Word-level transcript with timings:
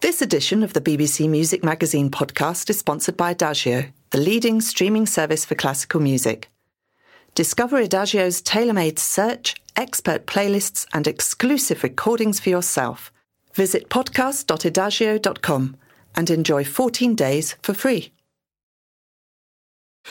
This 0.00 0.22
edition 0.22 0.62
of 0.62 0.72
the 0.72 0.80
BBC 0.80 1.28
Music 1.28 1.62
Magazine 1.62 2.10
podcast 2.10 2.70
is 2.70 2.78
sponsored 2.78 3.16
by 3.16 3.34
Idagio, 3.34 3.92
the 4.10 4.18
leading 4.18 4.60
streaming 4.60 5.04
service 5.04 5.44
for 5.44 5.54
classical 5.54 6.00
music. 6.00 6.48
Discover 7.34 7.82
Idagio's 7.82 8.40
tailor-made 8.40 8.98
search, 8.98 9.56
expert 9.76 10.26
playlists, 10.26 10.86
and 10.94 11.06
exclusive 11.06 11.82
recordings 11.82 12.40
for 12.40 12.48
yourself. 12.48 13.12
Visit 13.52 13.90
podcast.idagio.com 13.90 15.76
and 16.14 16.30
enjoy 16.30 16.64
14 16.64 17.14
days 17.14 17.56
for 17.62 17.74
free. 17.74 18.12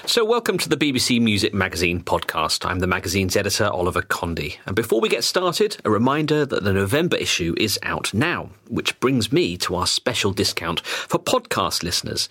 So, 0.03 0.25
welcome 0.25 0.57
to 0.57 0.67
the 0.67 0.75
BBC 0.75 1.22
Music 1.22 1.53
Magazine 1.53 2.03
podcast. 2.03 2.69
I'm 2.69 2.79
the 2.79 2.85
magazine's 2.85 3.38
editor, 3.38 3.67
Oliver 3.67 4.01
Condy. 4.01 4.59
And 4.66 4.75
before 4.75 5.00
we 5.00 5.07
get 5.07 5.23
started, 5.23 5.78
a 5.85 5.89
reminder 5.89 6.45
that 6.45 6.63
the 6.63 6.73
November 6.73 7.16
issue 7.16 7.56
is 7.57 7.79
out 7.81 8.13
now, 8.13 8.50
which 8.67 9.00
brings 9.00 9.31
me 9.31 9.57
to 9.59 9.73
our 9.73 9.88
special 9.88 10.31
discount 10.31 10.85
for 10.85 11.17
podcast 11.17 11.81
listeners. 11.81 12.28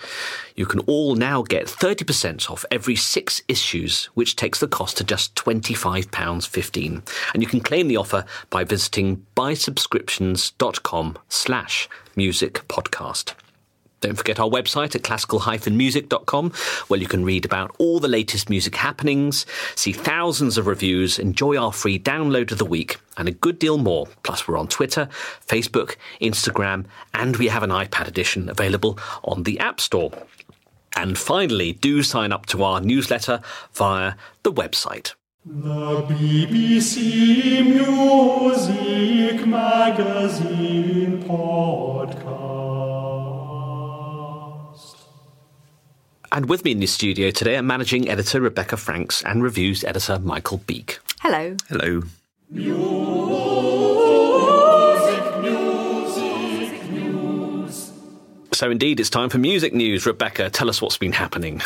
You 0.54 0.66
can 0.66 0.80
all 0.80 1.16
now 1.16 1.42
get 1.42 1.66
30% 1.66 2.50
off 2.50 2.66
every 2.70 2.96
six 2.96 3.40
issues, 3.48 4.04
which 4.14 4.36
takes 4.36 4.60
the 4.60 4.68
cost 4.68 4.98
to 4.98 5.04
just 5.04 5.34
£25.15. 5.34 7.02
And 7.32 7.42
you 7.42 7.48
can 7.48 7.60
claim 7.60 7.88
the 7.88 7.96
offer 7.96 8.26
by 8.50 8.64
visiting 8.64 9.26
buysubscriptions.com 9.36 11.18
slash 11.28 11.88
music 12.14 12.68
podcast. 12.68 13.32
Don't 14.04 14.16
forget 14.16 14.38
our 14.38 14.50
website 14.50 14.94
at 14.94 15.02
classical-music.com, 15.02 16.50
where 16.88 17.00
you 17.00 17.06
can 17.06 17.24
read 17.24 17.46
about 17.46 17.74
all 17.78 18.00
the 18.00 18.06
latest 18.06 18.50
music 18.50 18.74
happenings, 18.74 19.46
see 19.76 19.92
thousands 19.92 20.58
of 20.58 20.66
reviews, 20.66 21.18
enjoy 21.18 21.56
our 21.56 21.72
free 21.72 21.98
download 21.98 22.52
of 22.52 22.58
the 22.58 22.66
week, 22.66 22.98
and 23.16 23.28
a 23.28 23.32
good 23.32 23.58
deal 23.58 23.78
more. 23.78 24.06
Plus, 24.22 24.46
we're 24.46 24.58
on 24.58 24.68
Twitter, 24.68 25.08
Facebook, 25.48 25.96
Instagram, 26.20 26.84
and 27.14 27.36
we 27.36 27.48
have 27.48 27.62
an 27.62 27.70
iPad 27.70 28.06
edition 28.06 28.50
available 28.50 28.98
on 29.22 29.44
the 29.44 29.58
App 29.58 29.80
Store. 29.80 30.12
And 30.94 31.16
finally, 31.16 31.72
do 31.72 32.02
sign 32.02 32.30
up 32.30 32.44
to 32.48 32.62
our 32.62 32.82
newsletter 32.82 33.40
via 33.72 34.16
the 34.42 34.52
website. 34.52 35.14
The 35.46 36.02
BBC 36.02 37.64
Music 37.64 39.46
Magazine 39.46 41.24
Podcast. 41.24 42.43
And 46.34 46.48
with 46.48 46.64
me 46.64 46.72
in 46.72 46.80
the 46.80 46.88
studio 46.88 47.30
today 47.30 47.56
are 47.56 47.62
managing 47.62 48.08
editor 48.08 48.40
Rebecca 48.40 48.76
Franks 48.76 49.22
and 49.22 49.40
reviews 49.40 49.84
editor 49.84 50.18
Michael 50.18 50.58
Beek. 50.66 50.98
Hello. 51.20 51.56
Hello. 51.68 52.02
So, 58.50 58.68
indeed, 58.68 58.98
it's 58.98 59.10
time 59.10 59.28
for 59.28 59.38
music 59.38 59.74
news. 59.74 60.06
Rebecca, 60.06 60.50
tell 60.50 60.68
us 60.68 60.82
what's 60.82 60.98
been 60.98 61.12
happening. 61.12 61.62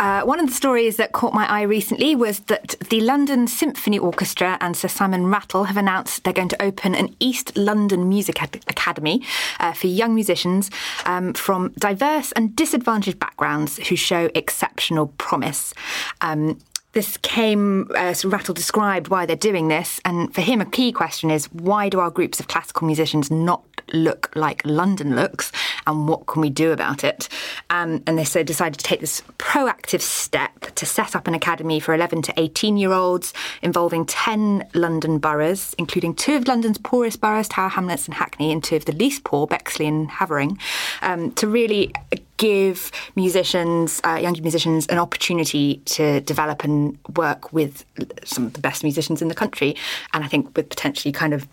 Uh, 0.00 0.22
one 0.22 0.40
of 0.40 0.46
the 0.46 0.52
stories 0.52 0.96
that 0.96 1.12
caught 1.12 1.34
my 1.34 1.46
eye 1.46 1.60
recently 1.60 2.16
was 2.16 2.40
that 2.40 2.74
the 2.88 3.02
London 3.02 3.46
Symphony 3.46 3.98
Orchestra 3.98 4.56
and 4.58 4.74
Sir 4.74 4.88
Simon 4.88 5.26
Rattle 5.26 5.64
have 5.64 5.76
announced 5.76 6.24
they're 6.24 6.32
going 6.32 6.48
to 6.48 6.62
open 6.62 6.94
an 6.94 7.14
East 7.20 7.54
London 7.54 8.08
Music 8.08 8.42
Ad- 8.42 8.64
Academy 8.66 9.22
uh, 9.60 9.74
for 9.74 9.88
young 9.88 10.14
musicians 10.14 10.70
um, 11.04 11.34
from 11.34 11.74
diverse 11.78 12.32
and 12.32 12.56
disadvantaged 12.56 13.18
backgrounds 13.18 13.76
who 13.88 13.94
show 13.94 14.30
exceptional 14.34 15.08
promise. 15.18 15.74
Um, 16.22 16.58
this 16.92 17.18
came, 17.18 17.88
uh, 17.94 18.14
Rattle 18.24 18.54
described 18.54 19.08
why 19.08 19.26
they're 19.26 19.36
doing 19.36 19.68
this, 19.68 20.00
and 20.04 20.34
for 20.34 20.40
him, 20.40 20.60
a 20.60 20.66
key 20.66 20.92
question 20.92 21.30
is 21.30 21.52
why 21.52 21.88
do 21.88 22.00
our 22.00 22.10
groups 22.10 22.40
of 22.40 22.48
classical 22.48 22.86
musicians 22.86 23.30
not 23.30 23.62
look 23.92 24.30
like 24.34 24.62
London 24.64 25.16
looks, 25.16 25.52
and 25.86 26.08
what 26.08 26.26
can 26.26 26.42
we 26.42 26.50
do 26.50 26.72
about 26.72 27.04
it? 27.04 27.28
Um, 27.70 28.02
and 28.06 28.18
they 28.18 28.24
so 28.24 28.42
decided 28.42 28.78
to 28.78 28.84
take 28.84 29.00
this 29.00 29.22
proactive 29.38 30.00
step 30.00 30.74
to 30.74 30.86
set 30.86 31.14
up 31.16 31.26
an 31.26 31.34
academy 31.34 31.80
for 31.80 31.94
11 31.94 32.22
to 32.22 32.40
18 32.40 32.76
year 32.76 32.92
olds 32.92 33.32
involving 33.62 34.06
10 34.06 34.68
London 34.74 35.18
boroughs, 35.18 35.74
including 35.78 36.14
two 36.14 36.36
of 36.36 36.48
London's 36.48 36.78
poorest 36.78 37.20
boroughs, 37.20 37.48
Tower 37.48 37.68
Hamlets 37.68 38.06
and 38.06 38.14
Hackney, 38.14 38.52
and 38.52 38.62
two 38.62 38.76
of 38.76 38.84
the 38.84 38.92
least 38.92 39.24
poor, 39.24 39.46
Bexley 39.46 39.86
and 39.86 40.10
Havering, 40.10 40.58
um, 41.02 41.32
to 41.32 41.46
really 41.46 41.92
give 42.36 42.90
musicians, 43.16 44.00
uh, 44.04 44.14
young 44.14 44.34
musicians, 44.40 44.86
an 44.86 44.98
opportunity 44.98 45.76
to 45.84 46.20
develop 46.22 46.64
and 46.64 46.98
work 47.16 47.52
with 47.52 47.84
some 48.24 48.46
of 48.46 48.54
the 48.54 48.60
best 48.60 48.82
musicians 48.82 49.20
in 49.20 49.28
the 49.28 49.34
country. 49.34 49.76
And 50.14 50.24
I 50.24 50.26
think 50.26 50.56
with 50.56 50.70
potentially 50.70 51.12
kind 51.12 51.34
of 51.34 51.46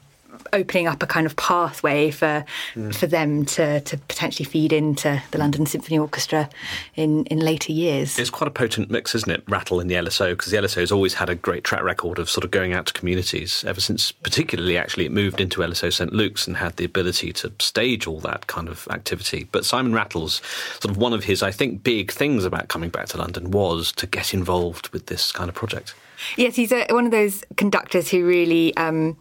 opening 0.54 0.88
up 0.88 1.02
a 1.04 1.08
kind 1.08 1.26
of 1.26 1.36
pathway 1.36 2.12
for 2.12 2.46
for 2.92 3.08
them 3.08 3.46
to, 3.46 3.80
to 3.82 3.98
potentially 3.98 4.46
feed 4.46 4.74
into 4.74 5.22
the 5.32 5.38
London 5.38 5.66
Symphony 5.66 5.98
Orchestra 5.98 6.50
in, 6.96 7.26
in 7.26 7.40
later 7.40 7.72
years. 7.72 8.18
It's 8.18 8.30
quite 8.30 8.48
a 8.48 8.52
potent 8.52 8.90
mix, 8.90 9.16
isn't 9.16 9.32
it? 9.32 9.44
Rattle 9.48 9.80
and 9.80 9.90
the 9.90 9.96
LSO, 9.96 10.32
because 10.32 10.52
the 10.52 10.58
LSO 10.58 10.80
has 10.80 10.92
always 10.92 11.16
had 11.16 11.30
a 11.30 11.36
great 11.36 11.64
track 11.64 11.84
record 11.84 12.20
of 12.20 12.30
sort 12.30 12.44
of 12.44 12.52
going 12.52 12.74
out 12.74 12.86
to 12.88 12.94
communities 12.94 13.64
ever 13.66 13.82
since, 13.82 14.12
particularly 14.12 14.78
actually, 14.78 15.06
it 15.06 15.12
moved 15.12 15.42
into 15.42 15.62
LSO 15.62 15.92
St 15.92 16.14
Luke's 16.14 16.48
and 16.48 16.58
had 16.58 16.76
the 16.78 16.86
ability 16.86 17.34
to 17.34 17.52
stage 17.60 18.08
all 18.08 18.20
that 18.22 18.48
kind 18.48 18.70
of 18.70 18.88
activity. 18.90 19.48
But 19.52 19.66
Simon 19.66 19.94
Rattle's 19.94 20.42
sort 20.80 20.92
of 20.92 20.98
one 20.98 21.14
of 21.14 21.24
his, 21.24 21.44
I 21.44 21.52
think, 21.52 21.84
big 21.84 22.12
things 22.12 22.46
about 22.46 22.68
coming 22.68 22.90
back 22.90 23.08
to 23.08 23.18
London 23.18 23.52
was 23.52 23.92
to 23.94 24.08
get 24.08 24.34
involved 24.34 24.90
with 24.90 25.08
this 25.08 25.32
kind 25.32 25.50
of 25.50 25.56
project. 25.56 25.94
Yes, 26.36 26.56
he's 26.56 26.72
a, 26.72 26.86
one 26.90 27.06
of 27.06 27.12
those 27.12 27.44
conductors 27.58 28.10
who 28.10 28.26
really 28.26 28.76
um, 28.78 29.18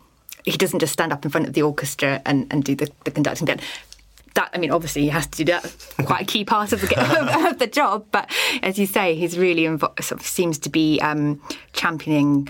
he 0.47 0.57
doesn't 0.57 0.79
just 0.79 0.93
stand 0.93 1.13
up 1.13 1.25
in 1.25 1.31
front 1.31 1.47
of 1.49 1.53
the 1.53 1.63
orchestra 1.63 2.23
and, 2.25 2.47
and 2.51 2.65
do 2.65 2.75
the, 2.75 2.91
the 3.05 3.11
conducting 3.11 3.47
bit. 3.47 3.61
That 4.35 4.51
I 4.55 4.59
mean, 4.59 4.71
obviously 4.71 5.03
he 5.03 5.09
has 5.09 5.27
to 5.27 5.45
do 5.45 5.53
that. 5.53 5.75
Quite 6.05 6.23
a 6.23 6.25
key 6.25 6.45
part 6.45 6.73
of 6.73 6.81
the 6.81 7.49
of 7.51 7.59
the 7.59 7.67
job. 7.67 8.07
But 8.13 8.31
as 8.63 8.79
you 8.79 8.87
say, 8.87 9.15
he's 9.15 9.39
really 9.39 9.63
invo- 9.63 10.03
sort 10.03 10.21
of 10.21 10.27
seems 10.27 10.59
to 10.61 10.71
be 10.71 11.01
um, 11.01 11.43
championing 11.73 12.49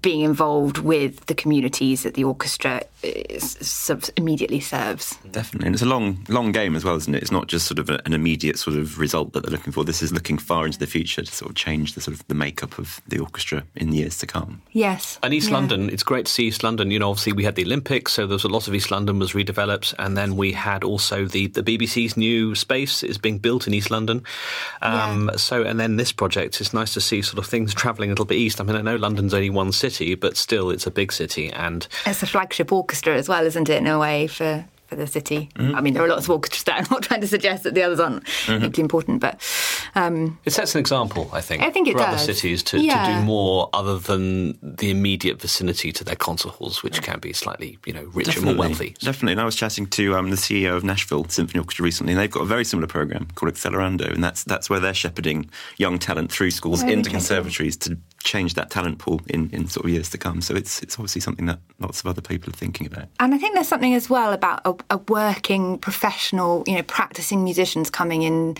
being 0.00 0.20
involved 0.22 0.78
with 0.78 1.24
the 1.26 1.34
communities 1.34 2.02
that 2.02 2.14
the 2.14 2.24
orchestra 2.24 2.82
is, 3.02 3.52
sort 3.60 4.10
immediately 4.16 4.58
serves. 4.60 5.16
Definitely, 5.30 5.66
and 5.66 5.74
it's 5.74 5.82
a 5.82 5.86
long, 5.86 6.24
long 6.28 6.50
game 6.52 6.74
as 6.74 6.84
well, 6.84 6.96
isn't 6.96 7.14
it? 7.14 7.22
It's 7.22 7.30
not 7.30 7.46
just 7.46 7.66
sort 7.66 7.78
of 7.78 7.88
a, 7.88 8.00
an 8.04 8.12
immediate 8.12 8.58
sort 8.58 8.76
of 8.76 8.98
result 8.98 9.32
that 9.34 9.42
they're 9.44 9.52
looking 9.52 9.72
for. 9.72 9.84
This 9.84 10.02
is 10.02 10.12
looking 10.12 10.36
far 10.38 10.66
into 10.66 10.78
the 10.78 10.86
future 10.86 11.22
to 11.22 11.30
sort 11.32 11.50
of 11.50 11.54
change 11.56 11.94
the 11.94 12.00
sort 12.00 12.16
of 12.18 12.26
the 12.28 12.34
makeup 12.34 12.78
of 12.78 13.00
the 13.06 13.18
orchestra 13.20 13.62
in 13.76 13.90
the 13.90 13.98
years 13.98 14.18
to 14.18 14.26
come. 14.26 14.62
Yes, 14.72 15.18
And 15.22 15.32
East 15.32 15.48
Yeah. 15.50 15.54
London, 15.54 15.90
it's 15.90 16.02
great 16.02 16.26
to 16.26 16.32
see 16.32 16.46
East 16.48 16.64
London. 16.64 16.90
You 16.90 16.98
know, 16.98 17.10
obviously 17.10 17.32
we 17.34 17.44
had 17.44 17.54
the 17.54 17.64
Olympics, 17.64 18.12
so 18.12 18.26
there 18.26 18.34
was 18.34 18.44
a 18.44 18.48
lot 18.48 18.66
of 18.68 18.74
East 18.74 18.90
London 18.90 19.18
was 19.18 19.32
redeveloped, 19.32 19.94
and 19.98 20.16
then 20.16 20.36
we 20.36 20.52
had 20.52 20.82
also 20.84 21.24
the 21.24 21.46
the 21.46 21.62
BBC's 21.62 22.16
new 22.16 22.54
space 22.54 23.02
is 23.04 23.16
being 23.18 23.38
built 23.38 23.66
in 23.66 23.74
East 23.74 23.90
London. 23.90 24.22
Um, 24.82 25.30
So, 25.36 25.62
and 25.62 25.78
then 25.78 25.96
this 25.96 26.10
project, 26.12 26.60
it's 26.60 26.74
nice 26.74 26.94
to 26.94 27.00
see 27.00 27.22
sort 27.22 27.38
of 27.38 27.46
things 27.46 27.72
travelling 27.74 28.10
a 28.10 28.12
little 28.12 28.24
bit 28.24 28.36
east. 28.38 28.60
I 28.60 28.64
mean, 28.64 28.76
I 28.76 28.82
know 28.82 28.96
London's 28.96 29.32
only 29.34 29.50
one 29.50 29.67
city, 29.72 30.14
but 30.14 30.36
still, 30.36 30.70
it's 30.70 30.86
a 30.86 30.90
big 30.90 31.12
city, 31.12 31.50
and 31.52 31.86
It's 32.06 32.22
a 32.22 32.26
flagship 32.26 32.72
orchestra 32.72 33.14
as 33.16 33.28
well, 33.28 33.44
isn't 33.44 33.68
it, 33.68 33.78
in 33.78 33.86
a 33.86 33.98
way, 33.98 34.26
for, 34.26 34.64
for 34.86 34.96
the 34.96 35.06
city? 35.06 35.50
I 35.56 35.80
mean, 35.80 35.94
there 35.94 36.02
are 36.04 36.08
lots 36.08 36.24
of 36.24 36.30
orchestras 36.30 36.64
there. 36.64 36.76
I'm 36.76 36.86
not 36.90 37.02
trying 37.08 37.20
to 37.20 37.28
suggest 37.28 37.62
that 37.64 37.74
the 37.74 37.82
others 37.82 38.00
aren't 38.00 38.24
equally 38.48 38.82
important, 38.82 39.20
but 39.20 39.40
um, 39.94 40.38
It 40.44 40.52
sets 40.52 40.74
an 40.74 40.78
example, 40.80 41.28
I 41.32 41.40
think, 41.40 41.62
I 41.62 41.70
think 41.70 41.88
it 41.88 41.92
for 41.92 42.00
other 42.00 42.12
does. 42.16 42.24
cities 42.24 42.62
to, 42.64 42.78
to 42.78 42.82
do 43.06 43.20
more 43.22 43.68
other 43.74 43.98
than 43.98 44.58
the 44.62 44.90
immediate 44.90 45.40
vicinity 45.40 45.92
to 45.92 46.04
their 46.04 46.16
concert 46.16 46.50
halls, 46.50 46.82
which 46.82 47.02
can 47.02 47.18
be 47.18 47.32
slightly, 47.32 47.78
you 47.84 47.92
know, 47.92 48.04
richer, 48.14 48.40
more 48.40 48.54
wealthy. 48.54 48.94
Definitely. 49.00 49.32
And 49.32 49.40
I 49.40 49.44
was 49.44 49.56
chatting 49.56 49.86
to 49.88 50.14
um, 50.16 50.30
the 50.30 50.36
CEO 50.36 50.74
of 50.76 50.84
Nashville 50.84 51.24
Symphony 51.28 51.58
Orchestra 51.60 51.84
recently, 51.84 52.12
and 52.14 52.20
they've 52.20 52.30
got 52.30 52.42
a 52.42 52.46
very 52.46 52.64
similar 52.64 52.86
program 52.86 53.26
called 53.34 53.52
Accelerando, 53.52 54.10
and 54.12 54.22
that's 54.24 54.44
that's 54.44 54.70
where 54.70 54.80
they're 54.80 54.94
shepherding 54.94 55.50
young 55.76 55.98
talent 55.98 56.30
through 56.32 56.50
schools 56.50 56.80
Oh, 56.82 56.86
into 56.86 57.10
interesting. 57.10 57.12
conservatories 57.12 57.76
to 57.78 57.98
change 58.28 58.54
that 58.54 58.68
talent 58.70 58.98
pool 58.98 59.20
in, 59.28 59.48
in 59.50 59.66
sort 59.68 59.86
of 59.86 59.90
years 59.90 60.10
to 60.10 60.18
come. 60.18 60.40
So 60.42 60.54
it's 60.54 60.82
it's 60.82 60.96
obviously 60.96 61.22
something 61.22 61.46
that 61.46 61.60
lots 61.78 62.00
of 62.00 62.06
other 62.06 62.20
people 62.20 62.50
are 62.50 62.56
thinking 62.56 62.86
about. 62.86 63.08
And 63.18 63.34
I 63.34 63.38
think 63.38 63.54
there's 63.54 63.68
something 63.68 63.94
as 63.94 64.10
well 64.10 64.32
about 64.32 64.60
a, 64.64 64.74
a 64.90 64.98
working 65.08 65.78
professional, 65.78 66.62
you 66.66 66.74
know, 66.74 66.82
practicing 66.82 67.42
musicians 67.42 67.88
coming 67.90 68.22
in 68.22 68.56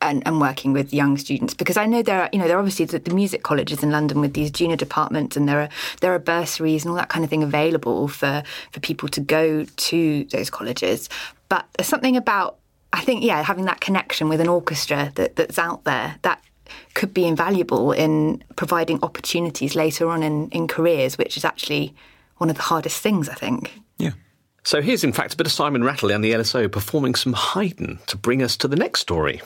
and, 0.00 0.22
and 0.26 0.40
working 0.40 0.72
with 0.72 0.92
young 0.92 1.16
students 1.16 1.54
because 1.54 1.76
I 1.76 1.86
know 1.86 2.02
there 2.02 2.22
are, 2.22 2.28
you 2.32 2.38
know, 2.38 2.46
there 2.48 2.56
are 2.56 2.60
obviously 2.60 2.84
the, 2.84 2.98
the 2.98 3.14
music 3.14 3.42
colleges 3.42 3.82
in 3.82 3.90
London 3.90 4.20
with 4.20 4.34
these 4.34 4.50
junior 4.50 4.76
departments 4.76 5.36
and 5.36 5.48
there 5.48 5.60
are 5.60 5.68
there 6.00 6.12
are 6.12 6.18
bursaries 6.18 6.84
and 6.84 6.90
all 6.90 6.96
that 6.96 7.08
kind 7.08 7.24
of 7.24 7.30
thing 7.30 7.44
available 7.44 8.08
for 8.08 8.42
for 8.72 8.80
people 8.80 9.08
to 9.10 9.20
go 9.20 9.64
to 9.64 10.24
those 10.24 10.50
colleges. 10.50 11.08
But 11.48 11.66
there's 11.76 11.88
something 11.88 12.16
about 12.16 12.58
I 12.92 13.00
think 13.00 13.22
yeah, 13.24 13.42
having 13.42 13.64
that 13.66 13.80
connection 13.80 14.28
with 14.28 14.40
an 14.40 14.48
orchestra 14.48 15.12
that, 15.14 15.36
that's 15.36 15.58
out 15.58 15.84
there 15.84 16.16
that 16.22 16.42
could 16.94 17.14
be 17.14 17.26
invaluable 17.26 17.92
in 17.92 18.42
providing 18.56 18.98
opportunities 19.02 19.74
later 19.74 20.08
on 20.08 20.22
in, 20.22 20.48
in 20.50 20.68
careers, 20.68 21.18
which 21.18 21.36
is 21.36 21.44
actually 21.44 21.94
one 22.38 22.50
of 22.50 22.56
the 22.56 22.62
hardest 22.62 23.00
things, 23.00 23.28
I 23.28 23.34
think. 23.34 23.72
Yeah. 23.98 24.12
So 24.64 24.80
here's, 24.80 25.04
in 25.04 25.12
fact, 25.12 25.34
a 25.34 25.36
bit 25.36 25.46
of 25.46 25.52
Simon 25.52 25.84
Rattle 25.84 26.10
and 26.10 26.24
the 26.24 26.32
LSO 26.32 26.70
performing 26.70 27.14
some 27.14 27.34
Haydn 27.34 27.98
to 28.06 28.16
bring 28.16 28.42
us 28.42 28.56
to 28.58 28.68
the 28.68 28.76
next 28.76 29.00
story. 29.00 29.42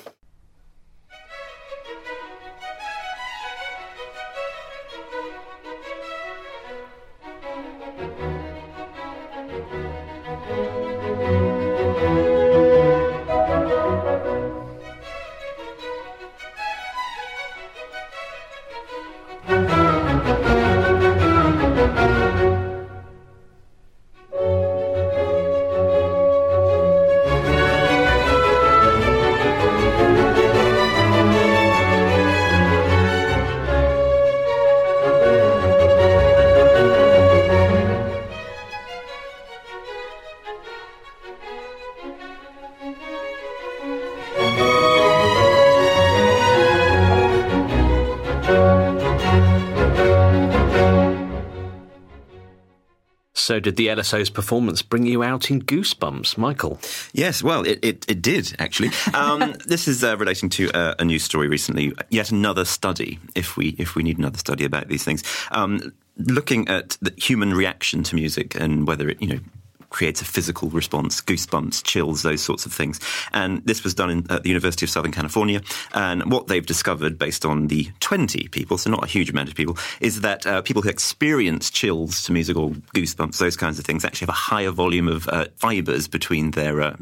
So, 53.49 53.59
did 53.59 53.77
the 53.77 53.87
LSO's 53.87 54.29
performance 54.29 54.83
bring 54.83 55.07
you 55.07 55.23
out 55.23 55.51
in 55.51 55.63
goosebumps, 55.63 56.37
Michael? 56.37 56.79
Yes, 57.15 57.43
well, 57.43 57.67
it, 57.67 57.79
it, 57.83 58.05
it 58.07 58.21
did 58.21 58.55
actually. 58.59 58.91
Um, 59.15 59.55
this 59.67 59.89
is 59.89 60.05
uh, 60.05 60.19
relating 60.19 60.51
to 60.51 60.71
uh, 60.73 60.97
a 60.99 61.05
news 61.07 61.23
story 61.23 61.49
recently. 61.49 61.95
Yet 62.11 62.31
another 62.31 62.67
study, 62.67 63.19
if 63.35 63.57
we 63.57 63.69
if 63.79 63.95
we 63.95 64.03
need 64.03 64.19
another 64.19 64.37
study 64.37 64.67
about 64.67 64.89
these 64.89 65.03
things, 65.03 65.25
um, 65.51 65.95
looking 66.19 66.69
at 66.69 66.99
the 67.01 67.15
human 67.17 67.55
reaction 67.55 68.03
to 68.03 68.17
music 68.17 68.55
and 68.55 68.87
whether 68.87 69.09
it 69.09 69.23
you 69.23 69.29
know 69.29 69.41
creates 69.91 70.21
a 70.21 70.25
physical 70.25 70.69
response, 70.71 71.21
goosebumps, 71.21 71.83
chills, 71.83 72.23
those 72.23 72.43
sorts 72.43 72.67
of 72.67 72.73
things. 72.73 73.01
And 73.33 73.65
this 73.65 73.85
was 73.85 73.95
done 73.95 74.11
in, 74.11 74.31
at 74.31 74.43
the 74.43 74.49
University 74.49 74.85
of 74.87 74.91
Southern 74.91 75.13
California. 75.13 75.63
And 75.95 76.31
what 76.31 76.47
they've 76.47 76.65
discovered, 76.65 77.19
based 77.19 77.45
on 77.45 77.69
the 77.69 77.89
20 78.01 78.49
people, 78.49 78.79
so 78.79 78.91
not 78.91 79.05
a 79.05 79.09
huge 79.09 79.31
amount 79.31 79.49
of 79.49 79.55
people, 79.55 79.79
is 80.01 80.21
that 80.21 80.47
uh, 80.47 80.63
people 80.63 80.83
who 80.83 80.89
experience 80.89 81.71
chills 81.71 82.23
to 82.25 82.33
music 82.33 82.57
or 82.57 82.71
goosebumps, 82.95 83.39
those 83.39 83.57
kinds 83.57 83.79
of 83.79 83.85
things, 83.85 84.05
actually 84.05 84.27
have 84.27 84.31
a 84.31 84.33
higher 84.33 84.71
volume 84.71 85.09
of 85.09 85.29
uh, 85.29 85.47
fibres 85.57 86.09
between 86.09 86.51
their 86.53 86.81
uh, 86.81 86.97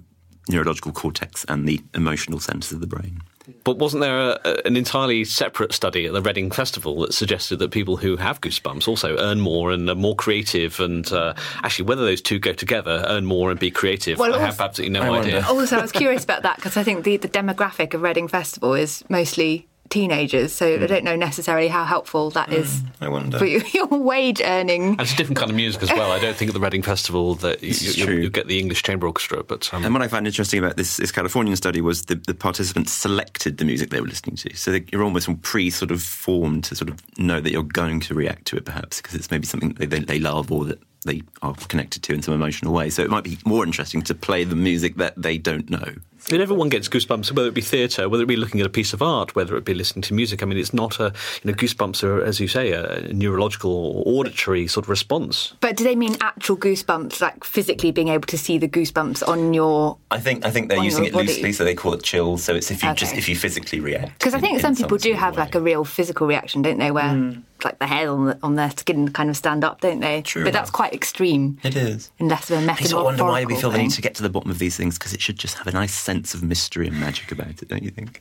neurological 0.48 0.92
cortex 0.92 1.44
and 1.48 1.68
the 1.68 1.80
emotional 1.94 2.40
centres 2.40 2.72
of 2.72 2.80
the 2.80 2.86
brain. 2.86 3.20
But 3.64 3.78
wasn't 3.78 4.00
there 4.02 4.18
a, 4.18 4.40
a- 4.44 4.66
an 4.66 4.76
entirely 4.76 5.24
separate 5.24 5.72
study 5.72 6.06
at 6.06 6.12
the 6.12 6.22
Reading 6.22 6.50
Festival 6.50 7.00
that 7.00 7.14
suggested 7.14 7.58
that 7.58 7.70
people 7.70 7.96
who 7.96 8.16
have 8.16 8.40
goosebumps 8.40 8.88
also 8.88 9.16
earn 9.18 9.40
more 9.40 9.70
and 9.72 9.88
are 9.88 9.94
more 9.94 10.14
creative? 10.16 10.80
And 10.80 11.10
uh, 11.12 11.34
actually, 11.62 11.86
whether 11.86 12.04
those 12.04 12.20
two 12.20 12.38
go 12.38 12.52
together, 12.52 13.04
earn 13.08 13.24
more 13.24 13.50
and 13.50 13.58
be 13.60 13.70
creative, 13.70 14.18
Well, 14.18 14.34
I 14.34 14.38
have 14.40 14.60
absolutely 14.60 14.98
no 14.98 15.14
I 15.14 15.20
idea. 15.20 15.44
Also, 15.48 15.78
I 15.78 15.82
was 15.82 15.92
curious 15.92 16.24
about 16.24 16.42
that 16.42 16.56
because 16.56 16.76
I 16.76 16.82
think 16.82 17.04
the, 17.04 17.16
the 17.16 17.28
demographic 17.28 17.94
of 17.94 18.02
Reading 18.02 18.28
Festival 18.28 18.74
is 18.74 19.04
mostly 19.08 19.68
teenagers, 19.90 20.52
so 20.52 20.74
I 20.74 20.86
don't 20.86 21.04
know 21.04 21.16
necessarily 21.16 21.68
how 21.68 21.84
helpful 21.84 22.30
that 22.30 22.52
is 22.52 22.82
I 23.00 23.08
wonder. 23.08 23.38
for 23.38 23.46
your 23.46 23.86
wage 23.86 24.40
earning. 24.44 24.90
And 24.90 25.00
it's 25.00 25.14
a 25.14 25.16
different 25.16 25.38
kind 25.38 25.50
of 25.50 25.56
music 25.56 25.82
as 25.82 25.90
well. 25.90 26.12
I 26.12 26.18
don't 26.18 26.36
think 26.36 26.50
at 26.50 26.54
the 26.54 26.60
Reading 26.60 26.82
Festival 26.82 27.34
that 27.36 27.62
you, 27.62 27.68
This 27.70 27.82
is 27.82 27.98
you, 27.98 28.06
you 28.10 28.30
get 28.30 28.46
the 28.46 28.58
English 28.58 28.82
Chamber 28.82 29.06
Orchestra, 29.06 29.42
but 29.42 29.72
um, 29.72 29.84
And 29.84 29.94
what 29.94 30.02
I 30.02 30.08
found 30.08 30.26
interesting 30.26 30.58
about 30.58 30.76
this, 30.76 30.96
this 30.96 31.12
Californian 31.12 31.56
study 31.56 31.80
was 31.80 32.06
the, 32.06 32.14
the 32.14 32.34
participants 32.34 32.92
selected 32.92 33.58
the 33.58 33.64
music 33.64 33.90
they 33.90 34.00
were 34.00 34.08
listening 34.08 34.36
to. 34.36 34.56
So 34.56 34.72
they, 34.72 34.84
you're 34.92 35.02
almost 35.02 35.28
pre 35.42 35.70
sort 35.70 35.90
of 35.90 36.02
formed 36.02 36.64
to 36.64 36.76
sort 36.76 36.90
of 36.90 37.00
know 37.18 37.40
that 37.40 37.50
you're 37.50 37.62
going 37.62 38.00
to 38.00 38.14
react 38.14 38.46
to 38.46 38.56
it, 38.56 38.64
perhaps, 38.64 39.00
because 39.00 39.14
it's 39.14 39.30
maybe 39.30 39.46
something 39.46 39.74
that 39.74 39.90
they, 39.90 40.00
they 40.00 40.18
love 40.18 40.50
or 40.50 40.64
that 40.64 40.80
they 41.04 41.22
are 41.42 41.54
connected 41.68 42.02
to 42.02 42.12
in 42.12 42.22
some 42.22 42.34
emotional 42.34 42.72
way. 42.72 42.90
So 42.90 43.02
it 43.02 43.10
might 43.10 43.24
be 43.24 43.38
more 43.44 43.64
interesting 43.64 44.02
to 44.02 44.14
play 44.14 44.44
the 44.44 44.56
music 44.56 44.96
that 44.96 45.14
they 45.20 45.38
don't 45.38 45.70
know. 45.70 45.94
And 46.30 46.42
everyone 46.42 46.68
gets 46.68 46.88
goosebumps, 46.88 47.30
whether 47.32 47.48
it 47.48 47.54
be 47.54 47.60
theatre, 47.60 48.08
whether 48.08 48.24
it 48.24 48.26
be 48.26 48.36
looking 48.36 48.60
at 48.60 48.66
a 48.66 48.70
piece 48.70 48.92
of 48.92 49.00
art, 49.00 49.36
whether 49.36 49.56
it 49.56 49.64
be 49.64 49.74
listening 49.74 50.02
to 50.02 50.14
music. 50.14 50.42
I 50.42 50.46
mean, 50.46 50.58
it's 50.58 50.74
not 50.74 50.98
a, 50.98 51.12
you 51.42 51.52
know, 51.52 51.56
goosebumps 51.56 52.02
are, 52.02 52.20
as 52.20 52.40
you 52.40 52.48
say, 52.48 52.72
a 52.72 53.12
neurological 53.12 53.70
or 53.70 54.02
auditory 54.06 54.66
sort 54.66 54.86
of 54.86 54.90
response. 54.90 55.54
But 55.60 55.76
do 55.76 55.84
they 55.84 55.94
mean 55.94 56.16
actual 56.20 56.56
goosebumps, 56.56 57.20
like 57.20 57.44
physically 57.44 57.92
being 57.92 58.08
able 58.08 58.26
to 58.26 58.38
see 58.38 58.58
the 58.58 58.68
goosebumps 58.68 59.26
on 59.26 59.54
your? 59.54 59.98
I 60.10 60.18
think 60.18 60.44
I 60.44 60.50
think 60.50 60.68
they're 60.68 60.82
using 60.82 61.04
it 61.04 61.12
body. 61.12 61.28
loosely, 61.28 61.52
so 61.52 61.62
they 61.62 61.76
call 61.76 61.94
it 61.94 62.02
chills. 62.02 62.42
So 62.42 62.56
it's 62.56 62.70
if 62.72 62.82
you 62.82 62.88
Okay. 62.88 62.96
just 62.96 63.14
if 63.14 63.28
you 63.28 63.36
physically 63.36 63.78
react. 63.78 64.18
Because 64.18 64.34
I 64.34 64.40
think 64.40 64.54
in 64.54 64.60
some 64.60 64.74
people 64.74 64.98
do 64.98 65.12
have 65.14 65.34
way. 65.36 65.42
like 65.44 65.54
a 65.54 65.60
real 65.60 65.84
physical 65.84 66.26
reaction, 66.26 66.62
don't 66.62 66.78
they? 66.78 66.90
Where 66.90 67.08
hmm. 67.08 67.40
Like 67.64 67.78
the 67.78 67.86
hair 67.86 68.10
on, 68.10 68.26
the, 68.26 68.38
on 68.42 68.54
their 68.56 68.70
skin 68.70 69.10
kind 69.12 69.30
of 69.30 69.36
stand 69.36 69.64
up, 69.64 69.80
don't 69.80 70.00
they? 70.00 70.22
True 70.22 70.44
But 70.44 70.52
that's 70.52 70.70
quite 70.70 70.92
extreme. 70.92 71.58
It 71.62 71.76
is. 71.76 72.10
In 72.18 72.28
less 72.28 72.50
of 72.50 72.58
a 72.58 72.60
I 72.60 72.64
metaphorical 72.66 72.88
sort 72.88 73.00
of 73.00 73.04
wonder 73.04 73.24
why 73.24 73.44
we 73.44 73.60
feel 73.60 73.70
the 73.70 73.78
need 73.78 73.90
to 73.92 74.02
get 74.02 74.14
to 74.16 74.22
the 74.22 74.28
bottom 74.28 74.50
of 74.50 74.58
these 74.58 74.76
things 74.76 74.98
because 74.98 75.12
it 75.12 75.20
should 75.20 75.38
just 75.38 75.56
have 75.58 75.66
a 75.66 75.72
nice 75.72 75.94
sense 75.94 76.34
of 76.34 76.42
mystery 76.42 76.86
and 76.86 76.98
magic 77.00 77.32
about 77.32 77.62
it, 77.62 77.68
don't 77.68 77.82
you 77.82 77.90
think? 77.90 78.20